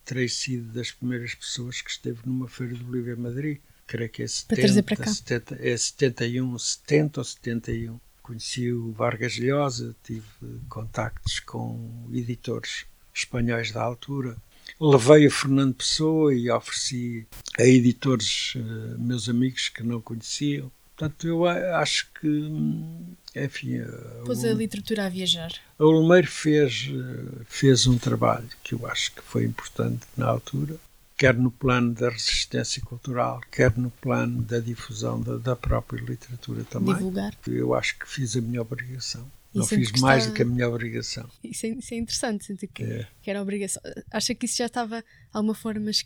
[0.03, 3.59] terei sido das primeiras pessoas que esteve numa Feira do Livro em Madrid.
[3.87, 5.11] creio que é Para trazer 70, para cá.
[5.11, 7.99] 70, é 71, 70 ou 71.
[8.21, 10.25] Conheci o Vargas Llosa, tive
[10.69, 14.37] contactos com editores espanhóis da altura.
[14.79, 20.71] Levei o Fernando Pessoa e ofereci a editores eh, meus amigos que não conheciam.
[20.95, 25.51] Portanto, eu acho que, hum, enfim, eh, Pôs a literatura a viajar.
[25.79, 30.75] a Olmeiro fez, eh, fez um trabalho que eu acho que foi importante na altura,
[31.17, 36.63] quer no plano da resistência cultural, quer no plano da difusão da, da própria literatura
[36.65, 36.93] também.
[36.93, 37.33] Divulgar.
[37.47, 39.25] Eu acho que fiz a minha obrigação.
[39.53, 41.29] Não sente fiz mais do que a minha obrigação.
[41.43, 43.07] Isso é, isso é interessante, sentir que, É.
[43.21, 43.81] que era obrigação.
[44.11, 46.05] Acha que isso já estava de alguma forma es-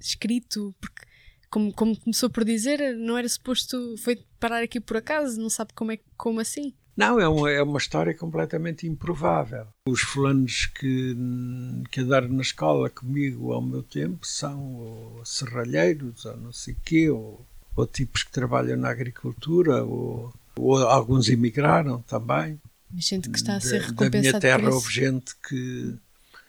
[0.00, 0.74] escrito?
[0.80, 1.06] Porque,
[1.50, 3.94] como, como começou por dizer, não era suposto.
[3.98, 6.72] Foi parar aqui por acaso, não sabe como, é, como assim?
[6.96, 9.68] Não, é uma, é uma história completamente improvável.
[9.88, 11.16] Os fulanos que,
[11.92, 17.46] que andaram na escola comigo ao meu tempo são serralheiros, ou não sei quê, ou,
[17.76, 22.60] ou tipos que trabalham na agricultura, ou, ou alguns emigraram também.
[22.92, 25.94] Mas sente que está a Da- ser da, recompensado minha terra houve gente que...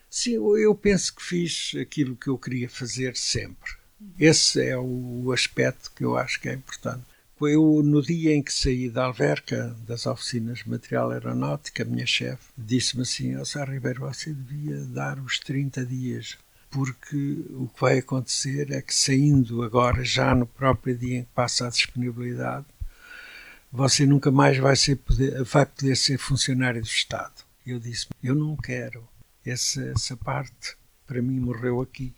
[0.10, 3.72] Sim, eu, eu penso que fiz aquilo que eu queria fazer sempre.
[4.18, 7.04] Esse é o aspecto que eu acho que é importante.
[7.42, 12.06] Eu, no dia em que saí da alverca das oficinas de material aeronáutica, a minha
[12.06, 16.38] chefe disse-me assim: Ó Sá Ribeiro, você devia dar os 30 dias,
[16.70, 17.16] porque
[17.52, 21.68] o que vai acontecer é que saindo agora, já no próprio dia em que passa
[21.68, 22.66] a disponibilidade,
[23.72, 27.44] você nunca mais vai, ser poder, vai poder ser funcionário do Estado.
[27.66, 29.08] Eu disse: Eu não quero.
[29.46, 30.76] Essa, essa parte,
[31.08, 32.14] para mim, morreu aqui.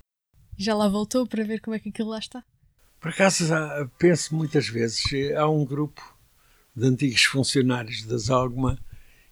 [0.58, 2.44] Já lá voltou para ver como é que aquilo lá está?
[3.00, 3.46] Por acaso,
[3.98, 6.02] penso muitas vezes, eh, há um grupo
[6.76, 8.78] de antigos funcionários das Algma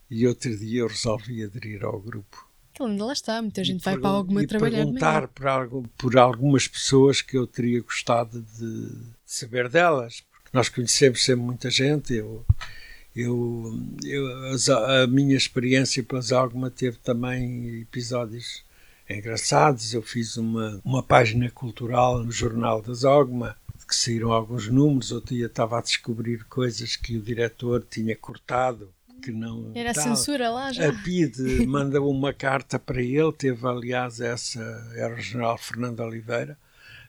[0.09, 2.47] e outro dia eu resolvi aderir ao grupo.
[2.73, 4.77] Aquilo ainda lá está, muita gente E vai para alguma e trabalhar.
[4.77, 8.91] perguntar por, algu- por algumas pessoas que eu teria gostado de,
[9.25, 12.13] saber delas, nós conhecemos sempre muita gente.
[12.13, 12.45] Eu,
[13.15, 13.73] eu,
[14.03, 18.63] eu- as- a minha experiência pelas Algma teve também episódios
[19.09, 19.93] engraçados.
[19.93, 23.55] Eu fiz uma, uma página cultural no Jornal das Ogma,
[23.87, 25.11] que saíram alguns números.
[25.11, 28.89] Outro dia estava a descobrir coisas que o diretor tinha cortado.
[29.21, 30.03] Que não Era a tal.
[30.03, 30.87] censura lá já.
[30.89, 34.61] A PIDE manda uma carta para ele, teve aliás essa,
[34.95, 36.57] era o general Fernando Oliveira,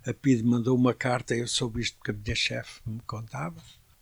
[0.06, 3.56] a PIDE mandou uma carta, eu soube isto porque a minha chefe me contava,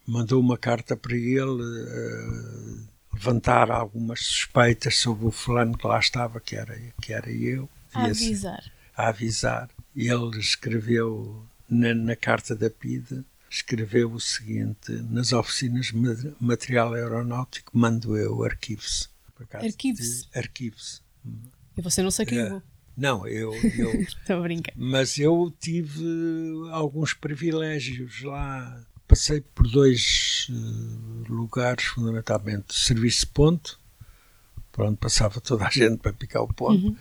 [0.06, 6.40] mandou uma carta para ele eh, levantar algumas suspeitas sobre o fulano que lá estava,
[6.40, 8.72] que era, que era eu, A esse- avisar.
[8.96, 9.70] a avisar.
[9.96, 15.90] Ele escreveu na, na carta da PIDE, escreveu o seguinte, nas oficinas
[16.40, 19.10] material aeronáutico mando eu arquivos.
[19.52, 20.28] Arquivos?
[20.34, 21.02] Arquivos.
[21.76, 22.48] E você não sei quem É.
[22.50, 22.62] vou.
[22.98, 24.72] Não, eu, eu Estou a brincar.
[24.76, 26.02] mas eu tive
[26.72, 28.84] alguns privilégios lá.
[29.06, 32.74] Passei por dois eh, lugares, fundamentalmente.
[32.74, 33.80] Serviço de ponto,
[34.72, 36.96] por onde passava toda a gente para picar o ponto, Uhum.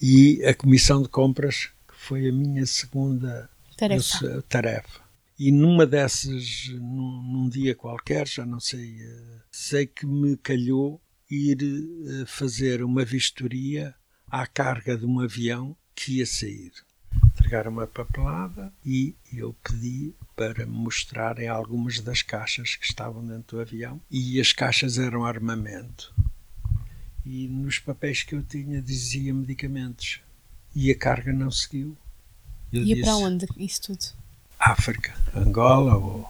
[0.00, 4.42] e a comissão de compras, que foi a minha segunda Tarefa.
[4.48, 5.00] tarefa.
[5.38, 11.00] E numa dessas, num, num dia qualquer, já não sei, eh, sei que me calhou
[11.30, 13.94] ir eh, fazer uma vistoria
[14.30, 16.72] à carga de um avião que ia sair.
[17.26, 23.56] Entregaram uma papelada e eu pedi para me mostrarem algumas das caixas que estavam dentro
[23.56, 26.14] do avião e as caixas eram armamento.
[27.24, 30.20] E nos papéis que eu tinha dizia medicamentos.
[30.74, 31.96] E a carga não seguiu.
[32.72, 34.04] Eu para disse, onde isso tudo?
[34.58, 36.28] África, Angola ou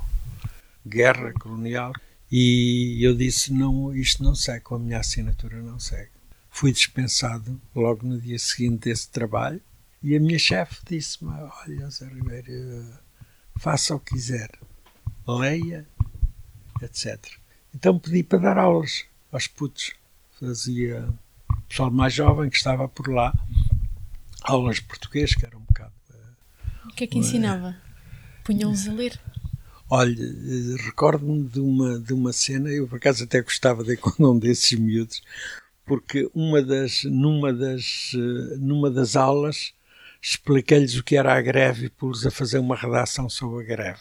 [0.86, 1.92] guerra colonial.
[2.30, 6.10] E eu disse: não, isto não segue, com a minha assinatura não segue.
[6.58, 9.60] Fui dispensado logo no dia seguinte desse trabalho
[10.02, 12.84] e a minha chefe disse-me: Olha, Zé Ribeiro,
[13.56, 14.50] faça o que quiser,
[15.24, 15.86] leia,
[16.82, 17.16] etc.
[17.72, 19.92] Então pedi para dar aulas aos putos.
[20.40, 21.08] Fazia
[21.68, 23.32] pessoal mais jovem que estava por lá,
[24.42, 25.92] aulas de português, que era um bocado
[26.86, 27.76] O que é que ensinava?
[28.42, 29.20] Punham-los a ler?
[29.88, 30.26] Olha,
[30.84, 34.76] recordo-me de uma, de uma cena, eu por acaso até gostava de com um desses
[34.76, 35.22] miúdos,
[35.88, 39.72] porque uma das, numa, das, eh, numa das aulas
[40.20, 44.00] expliquei-lhes o que era a greve e pus-los a fazer uma redação sobre a greve.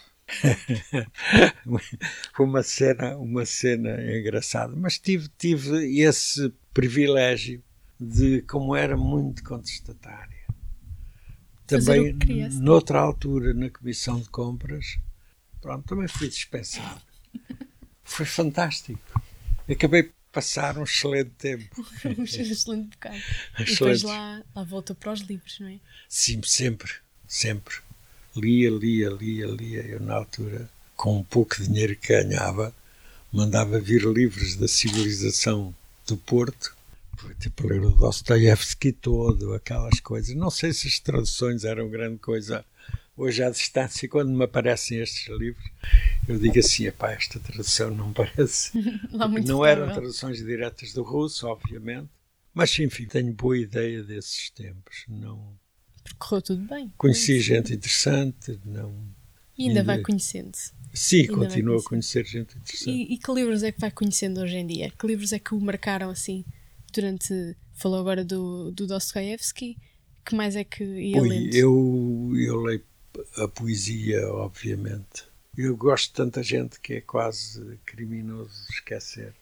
[2.34, 7.64] Foi uma cena, uma cena engraçada, mas tive, tive esse privilégio
[8.00, 10.46] de, como era muito contestatária,
[11.66, 12.16] também
[12.60, 15.00] noutra altura na comissão de compras
[15.68, 17.02] pronto, também fui dispensado.
[18.04, 19.22] Foi fantástico.
[19.70, 21.86] Acabei passar um excelente tempo
[22.18, 23.18] Um excelente bocado.
[23.60, 24.06] E depois Excelente.
[24.06, 25.80] lá, lá voltou para os livros, não é?
[26.08, 26.92] sim, sempre,
[27.28, 27.76] sempre
[28.40, 29.82] lia, lia, lia, lia.
[29.82, 32.74] Eu, na altura, com um pouco de dinheiro que ganhava,
[33.32, 35.74] mandava vir livros da civilização
[36.06, 36.76] do Porto,
[37.40, 40.36] tipo ler o Dostoiévski todo, aquelas coisas.
[40.36, 42.64] Não sei se as traduções eram grande coisa
[43.18, 45.66] hoje à distância, quando me aparecem estes livros,
[46.28, 48.72] eu digo assim: epá, esta tradução não parece.
[49.46, 52.10] não eram traduções diretas do russo, obviamente,
[52.54, 55.04] mas enfim, tenho boa ideia desses tempos.
[55.10, 55.58] Não.
[56.18, 56.94] Correu tudo bem.
[56.98, 59.06] Conheci gente interessante, não.
[59.58, 59.84] E ainda, ainda...
[59.84, 60.72] vai conhecendo-se.
[60.94, 62.90] Sim, continua a conhecer gente interessante.
[62.90, 64.92] E, e, que livros é que vai conhecendo hoje em dia?
[64.92, 66.46] Que livros é que o marcaram assim
[66.94, 67.56] durante.
[67.74, 69.78] Falou agora do, do Dostoevsky.
[70.26, 71.56] Que mais é que ia Ui, lendo?
[71.56, 72.84] Eu, eu leio
[73.38, 75.26] a poesia, obviamente.
[75.58, 79.34] Eu gosto de tanta gente que é quase criminoso esquecer.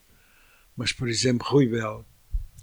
[0.76, 2.04] Mas, por exemplo, Rui Belo,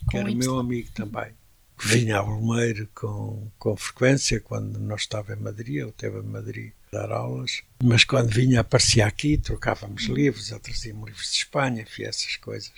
[0.10, 1.34] que era meu amigo também,
[1.80, 6.72] vinha ao Lumeiro com, com frequência quando nós estava em Madrid, ele esteve em Madrid
[6.92, 12.04] dar aulas, mas quando vinha aparecia aqui, trocávamos livros, ele trazia-me livros de Espanha, enfim,
[12.04, 12.72] essas coisas.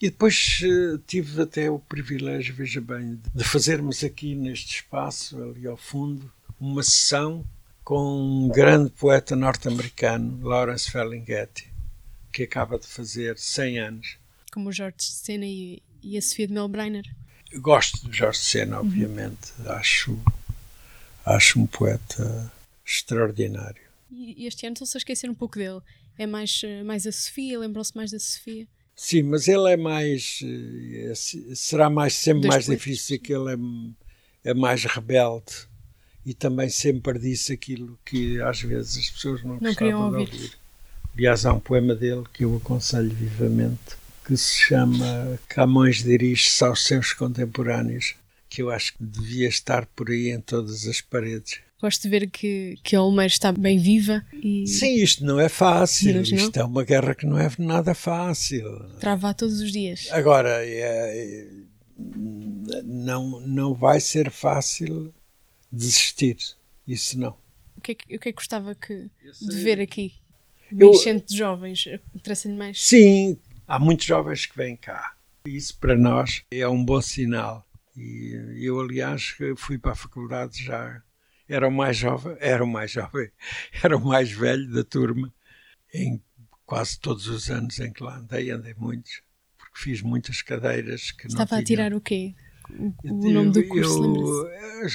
[0.00, 5.66] E depois uh, tive até o privilégio, veja bem, de fazermos aqui neste espaço, ali
[5.66, 7.44] ao fundo, uma sessão
[7.90, 11.68] com um grande poeta norte-americano, Lawrence Ferlinghetti,
[12.30, 14.16] que acaba de fazer 100 anos.
[14.52, 17.02] Como o Jorge Sena e, e a Sofia de Melbreiner.
[17.54, 18.86] Gosto de Jorge Sena, uhum.
[18.86, 19.52] obviamente.
[19.58, 19.72] Uhum.
[19.72, 20.18] Acho,
[21.26, 22.52] acho um poeta
[22.86, 23.82] extraordinário.
[24.08, 25.80] E este ano estão-se a esquecer um pouco dele.
[26.16, 28.68] É mais, eh, mais a Sofia, lembram-se mais da Sofia?
[28.94, 30.38] Sim, mas ele é mais.
[30.44, 31.12] Eh,
[31.56, 32.84] será mais, sempre Dois mais poetas.
[32.84, 33.52] difícil, que ele
[34.44, 35.68] é, é mais rebelde
[36.24, 40.32] e também sempre disse aquilo que às vezes as pessoas não, não gostavam de ouvir.
[40.32, 40.52] ouvir.
[41.16, 44.00] Aliás, há um poema dele que eu aconselho vivamente
[44.30, 48.14] que se chama Camões dirige-se aos seus contemporâneos,
[48.48, 51.58] que eu acho que devia estar por aí em todas as paredes.
[51.80, 54.24] Gosto de ver que, que a Olmeiro está bem viva.
[54.32, 54.66] E...
[54.68, 56.14] Sim, isto não é fácil.
[56.14, 56.62] Mas isto não?
[56.62, 58.84] é uma guerra que não é nada fácil.
[59.00, 60.08] Trava todos os dias.
[60.12, 61.46] Agora, é, é,
[62.84, 65.12] não, não vai ser fácil
[65.70, 66.36] desistir.
[66.86, 67.36] Isso não.
[67.76, 69.10] O que é que, o que, é que gostava que,
[69.40, 70.14] de ver aqui?
[70.72, 71.86] Enchente de jovens.
[72.14, 72.82] Interessa-lhe mais?
[72.82, 75.16] Sim, há muitos jovens que vêm cá.
[75.44, 77.66] Isso para nós é um bom sinal.
[77.96, 81.02] E eu, aliás, fui para a faculdade já
[81.50, 83.28] era o mais jovem, era o mais jovem,
[83.82, 85.34] era o mais velho da turma,
[85.92, 86.22] em
[86.64, 89.20] quase todos os anos em que lá andei, andei muitos,
[89.58, 92.34] porque fiz muitas cadeiras que Estava a tirar o quê?
[93.04, 94.46] O, nome do curso,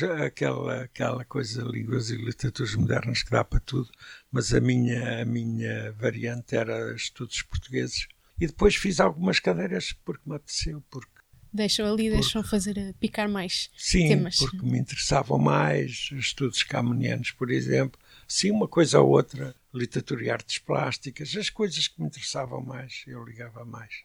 [0.01, 3.89] eu, aquela, aquela coisa, línguas e literaturas modernas que dá para tudo,
[4.31, 8.07] mas a minha, a minha variante era estudos portugueses.
[8.39, 11.15] E depois fiz algumas cadeiras porque me apeteceu, porque
[11.55, 14.37] deixam ali, porque, deixam fazer a picar mais sim, temas.
[14.37, 17.99] porque me interessavam mais estudos camonianos, por exemplo.
[18.27, 23.03] Sim, uma coisa ou outra, literatura e artes plásticas, as coisas que me interessavam mais,
[23.07, 24.03] eu ligava mais.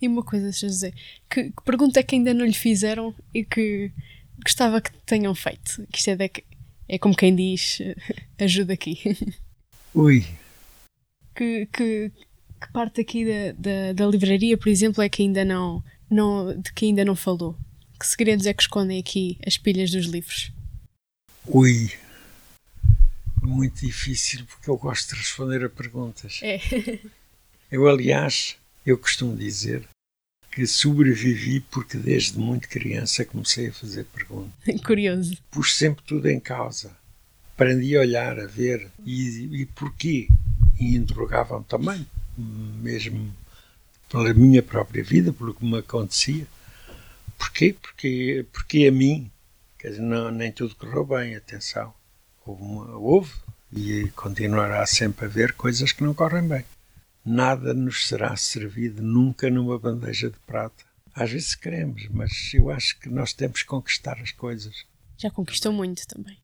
[0.00, 0.92] E uma coisa, José,
[1.28, 3.90] que, que pergunta é que ainda não lhe fizeram e que
[4.42, 5.86] gostava que tenham feito?
[5.92, 6.30] Que isto é, de,
[6.88, 7.78] é como quem diz,
[8.38, 8.98] ajuda aqui.
[9.94, 10.24] Ui.
[11.34, 12.12] Que, que,
[12.60, 16.72] que parte aqui da, da, da livraria, por exemplo, é que ainda não não, de
[16.72, 17.56] que ainda não falou?
[17.98, 20.52] Que segredos é que escondem aqui as pilhas dos livros?
[21.46, 21.90] Ui,
[23.42, 26.40] muito difícil porque eu gosto de responder a perguntas.
[26.42, 26.60] É.
[27.70, 28.56] Eu, aliás,
[28.90, 29.86] eu costumo dizer
[30.50, 34.52] que sobrevivi porque desde muito criança comecei a fazer perguntas.
[34.82, 35.36] Curioso.
[35.50, 36.96] Pus sempre tudo em causa.
[37.54, 40.28] Aprendi a olhar, a ver e, e porquê.
[40.80, 43.34] E interrogavam também, mesmo
[44.08, 46.46] pela minha própria vida, pelo que me acontecia.
[47.36, 47.76] Porquê?
[47.80, 49.30] Porque, porque a mim,
[49.78, 51.92] quer dizer, não, nem tudo correu bem, atenção.
[52.46, 53.32] Houve, uma, houve
[53.72, 56.64] e continuará sempre a haver coisas que não correm bem.
[57.28, 60.82] Nada nos será servido nunca numa bandeja de prata.
[61.14, 64.86] Às vezes queremos, mas eu acho que nós temos que conquistar as coisas.
[65.18, 66.38] Já conquistou muito também.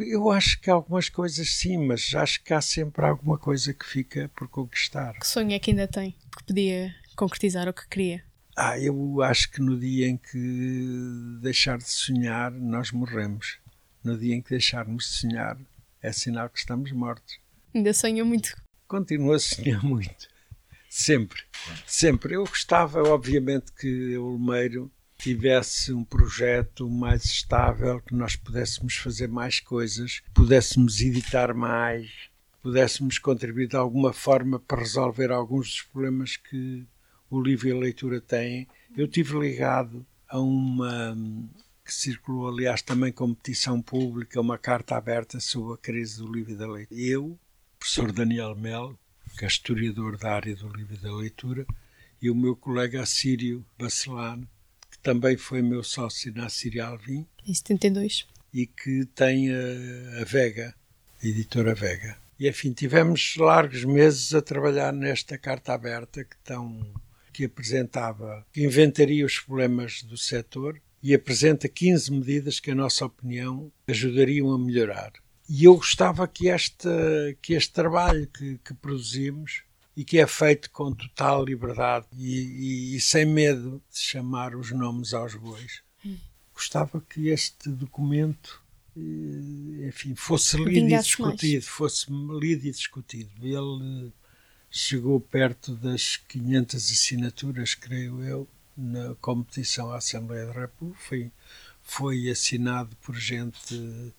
[0.00, 4.28] Eu acho que algumas coisas sim, mas acho que há sempre alguma coisa que fica
[4.34, 5.12] por conquistar.
[5.20, 6.16] Que sonho é que ainda tem?
[6.36, 8.24] Que podia concretizar o que queria?
[8.56, 13.58] Ah, eu acho que no dia em que deixar de sonhar, nós morremos.
[14.02, 15.56] No dia em que deixarmos de sonhar,
[16.02, 17.38] é sinal que estamos mortos.
[17.72, 18.60] Ainda sonha muito.
[18.92, 20.28] Continuo a sonhar muito.
[20.86, 21.40] Sempre.
[21.86, 22.34] Sempre.
[22.34, 29.28] Eu gostava, obviamente, que o Olmeiro tivesse um projeto mais estável, que nós pudéssemos fazer
[29.28, 32.10] mais coisas, pudéssemos editar mais,
[32.60, 36.86] pudéssemos contribuir de alguma forma para resolver alguns dos problemas que
[37.30, 38.68] o livro e a leitura têm.
[38.94, 41.16] Eu tive ligado a uma
[41.82, 46.52] que circulou, aliás, também como petição pública, uma carta aberta sobre a crise do livro
[46.52, 47.00] e da leitura.
[47.00, 47.38] Eu,
[47.82, 48.96] professor Daniel Melo,
[49.36, 51.66] que é historiador da área do livro e da leitura,
[52.22, 54.48] e o meu colega Assírio Bacelano,
[54.88, 57.26] que também foi meu sócio na Assíria Alvim.
[57.44, 58.28] Em 72.
[58.54, 60.72] E que tem a, a Vega,
[61.20, 62.16] a editora Vega.
[62.38, 66.80] E, enfim, tivemos largos meses a trabalhar nesta carta aberta que, tão,
[67.32, 73.04] que apresentava, que inventaria os problemas do setor e apresenta 15 medidas que, a nossa
[73.04, 75.12] opinião, ajudariam a melhorar.
[75.54, 76.88] E eu gostava que este,
[77.42, 82.96] que este trabalho que, que produzimos e que é feito com total liberdade e, e,
[82.96, 85.82] e, sem medo de chamar os nomes aos bois.
[86.06, 86.16] Hum.
[86.54, 88.62] Gostava que este documento,
[88.96, 91.66] eh, enfim, fosse lido e discutido, mais.
[91.66, 93.30] fosse lido e discutido.
[93.42, 94.10] Ele
[94.70, 100.98] chegou perto das 500 assinaturas, creio eu, na competição à Assembleia da República.
[100.98, 101.30] Foi,
[101.82, 104.14] foi assinado por gente,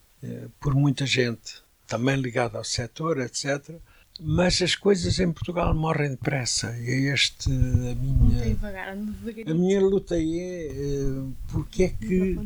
[0.59, 3.75] por muita gente, também ligada ao setor, etc.
[4.19, 8.57] Mas as coisas em Portugal morrem depressa e é este a minha
[9.47, 12.39] a minha luta é eh, porque é que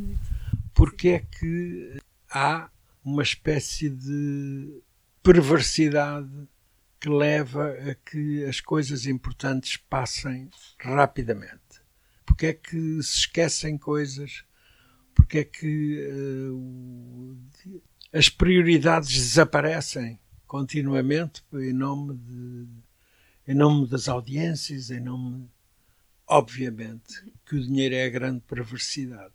[0.73, 1.99] porque é que
[2.30, 2.69] há
[3.03, 4.82] uma espécie de
[5.21, 6.30] perversidade
[6.99, 10.49] que leva a que as coisas importantes passem
[10.80, 11.82] rapidamente?
[12.25, 14.43] Porque é que se esquecem coisas,
[15.28, 17.38] porque é que uh,
[18.13, 20.17] as prioridades desaparecem
[20.47, 25.49] continuamente em nome, de, em nome das audiências, em nome,
[26.25, 29.34] obviamente, que o dinheiro é a grande perversidade.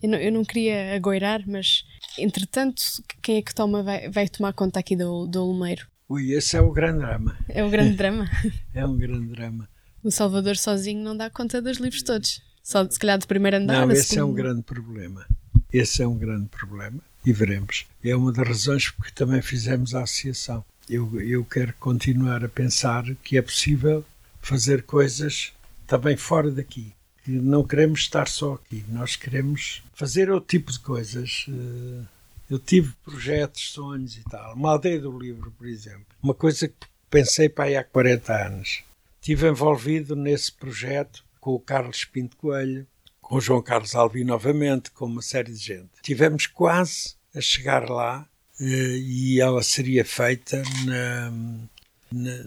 [0.00, 1.84] Eu não, eu não queria agoirar, mas
[2.16, 2.80] entretanto,
[3.20, 5.88] quem é que toma, vai, vai tomar conta aqui do, do Olmeiro?
[6.08, 7.36] Ui, esse é o grande drama.
[7.48, 8.30] É o grande drama?
[8.72, 9.68] é um grande drama.
[10.04, 12.40] O Salvador sozinho não dá conta dos livros todos.
[12.62, 13.86] Só se calhar de primeiro andar.
[13.86, 15.26] Não, esse é um grande problema.
[15.72, 17.00] Esse é um grande problema.
[17.24, 17.86] E veremos.
[18.02, 20.64] É uma das razões porque também fizemos a associação.
[20.88, 24.04] Eu, eu quero continuar a pensar que é possível
[24.40, 25.52] fazer coisas
[25.86, 26.92] também fora daqui.
[27.24, 28.84] Que não queremos estar só aqui.
[28.88, 31.46] Nós queremos fazer outro tipo de coisas.
[31.48, 32.04] Eh,
[32.50, 34.54] eu tive projetos, sonhos e tal.
[34.54, 36.04] Uma aldeia do livro, por exemplo.
[36.20, 36.74] Uma coisa que
[37.08, 38.82] pensei para aí há 40 anos
[39.22, 42.86] Estive envolvido nesse projeto com o Carlos Pinto Coelho,
[43.20, 45.90] com o João Carlos Albi novamente, com uma série de gente.
[46.00, 48.28] Tivemos quase a chegar lá
[48.60, 51.32] eh, e ela seria feita na,
[52.12, 52.44] na,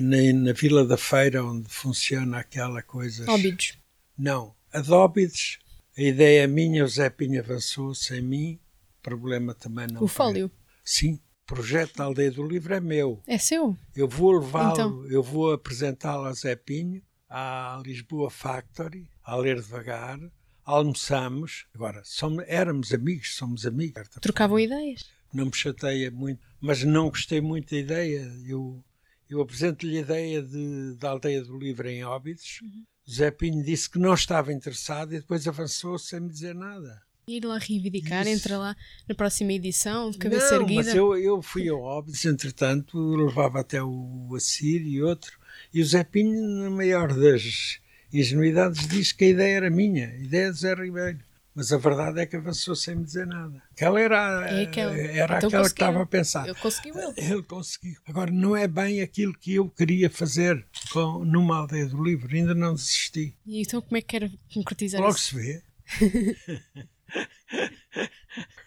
[0.00, 3.28] na, na, Vila da Feira, onde funciona aquela coisa.
[3.28, 3.76] Óbidos.
[4.16, 5.58] Não, a de Óbidos,
[5.98, 8.60] a ideia é minha, o Zé Pinho avançou sem mim,
[9.02, 10.04] problema também não.
[10.04, 10.48] O fólio.
[10.84, 13.20] Sim, projeto da Aldeia do Livro é meu.
[13.26, 13.76] É seu?
[13.96, 15.06] Eu vou levá-lo, então.
[15.10, 20.18] eu vou apresentá-lo a Zé Pinho, à Lisboa Factory, a ler devagar,
[20.64, 21.66] almoçamos.
[21.74, 24.08] Agora, somos, éramos amigos, somos amigos.
[24.20, 25.04] Trocavam ideias?
[25.32, 28.32] Não me chateia muito, mas não gostei muito da ideia.
[28.46, 28.82] Eu,
[29.28, 32.60] eu apresento-lhe a ideia de, da Aldeia do Livro em Óbidos.
[32.62, 32.84] Uhum.
[33.08, 37.44] Zé Pinho disse que não estava interessado e depois avançou sem me dizer nada ir
[37.44, 38.36] lá reivindicar, Isso.
[38.36, 38.76] entra lá
[39.08, 40.84] na próxima edição, de cabeça não, erguida.
[40.84, 45.36] Mas eu, eu fui ao Óbidos, entretanto, levava até o Assir e outro,
[45.76, 50.16] e o Zé Pinho, na maior das ingenuidades, disse que a ideia era minha, a
[50.16, 51.18] ideia de Zé Ribeiro.
[51.54, 53.62] Mas a verdade é que avançou sem me dizer nada.
[53.72, 56.46] Aquela era, é aquela, era então aquela que estava a pensar.
[56.46, 57.12] Ele conseguiu ele.
[57.30, 57.94] Ele conseguiu.
[58.06, 62.34] Agora, não é bem aquilo que eu queria fazer com, numa aldeia do livro.
[62.34, 63.36] Ainda não desisti.
[63.44, 65.24] E então como é que quer concretizar Logo isso?
[65.26, 65.62] se vê.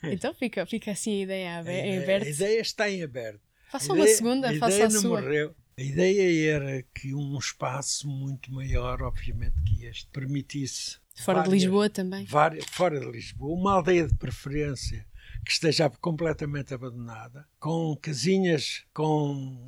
[0.14, 2.28] então fica, fica assim a ideia em aberto.
[2.28, 3.42] A ideia está em aberto.
[3.72, 5.22] Faça uma segunda, faça a sua.
[5.22, 5.56] Morreu.
[5.80, 10.98] A ideia era que um espaço muito maior, obviamente, que este, permitisse.
[11.16, 12.26] Fora várias, de Lisboa também.
[12.26, 15.08] Várias, fora de Lisboa, uma aldeia de preferência
[15.46, 19.66] que esteja completamente abandonada, com casinhas, com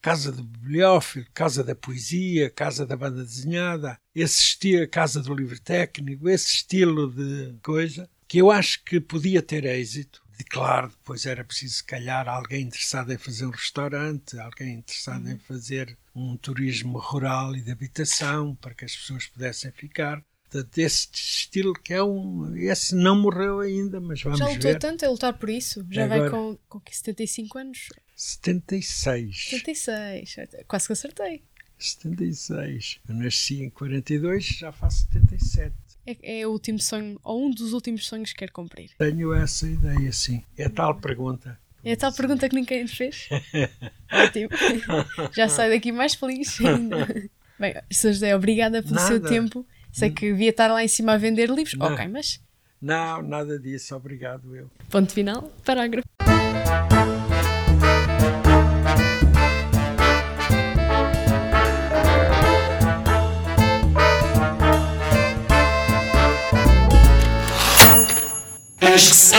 [0.00, 5.60] Casa do Bibliófilo, Casa da Poesia, Casa da Banda Desenhada, esse estilo, Casa do Livro
[5.60, 10.22] Técnico, esse estilo de coisa, que eu acho que podia ter êxito.
[10.40, 15.28] E claro, depois era preciso, se calhar, alguém interessado em fazer um restaurante, alguém interessado
[15.28, 20.24] em fazer um turismo rural e de habitação, para que as pessoas pudessem ficar.
[20.48, 22.56] Portanto, esse estilo que é um.
[22.56, 24.46] Esse não morreu ainda, mas vamos ver.
[24.46, 24.78] Já lutou ver.
[24.78, 25.86] tanto a lutar por isso?
[25.90, 27.88] Já Agora, vai com, com 75 anos?
[28.16, 29.50] 76.
[29.50, 30.36] 76,
[30.66, 31.44] quase que acertei.
[31.78, 33.00] 76.
[33.06, 35.74] Eu nasci em 42, já faço 77.
[36.22, 38.90] É, é o último sonho, ou um dos últimos sonhos que quero cumprir.
[38.98, 40.42] Tenho essa ideia, sim.
[40.56, 41.58] É tal pergunta.
[41.84, 43.28] É tal pergunta que ninguém fez.
[44.12, 44.48] Ótimo.
[45.32, 47.06] Já saio daqui mais feliz ainda.
[47.58, 48.12] Bem, Sr.
[48.12, 49.06] José, obrigada pelo Nada.
[49.06, 49.66] seu tempo.
[49.92, 51.74] Sei que devia estar lá em cima a vender livros.
[51.74, 51.92] Não.
[51.92, 52.40] Ok, mas
[52.80, 54.70] Não, nada disso, obrigado eu.
[54.88, 56.08] Ponto final, parágrafo.
[68.92, 69.36] Acho que se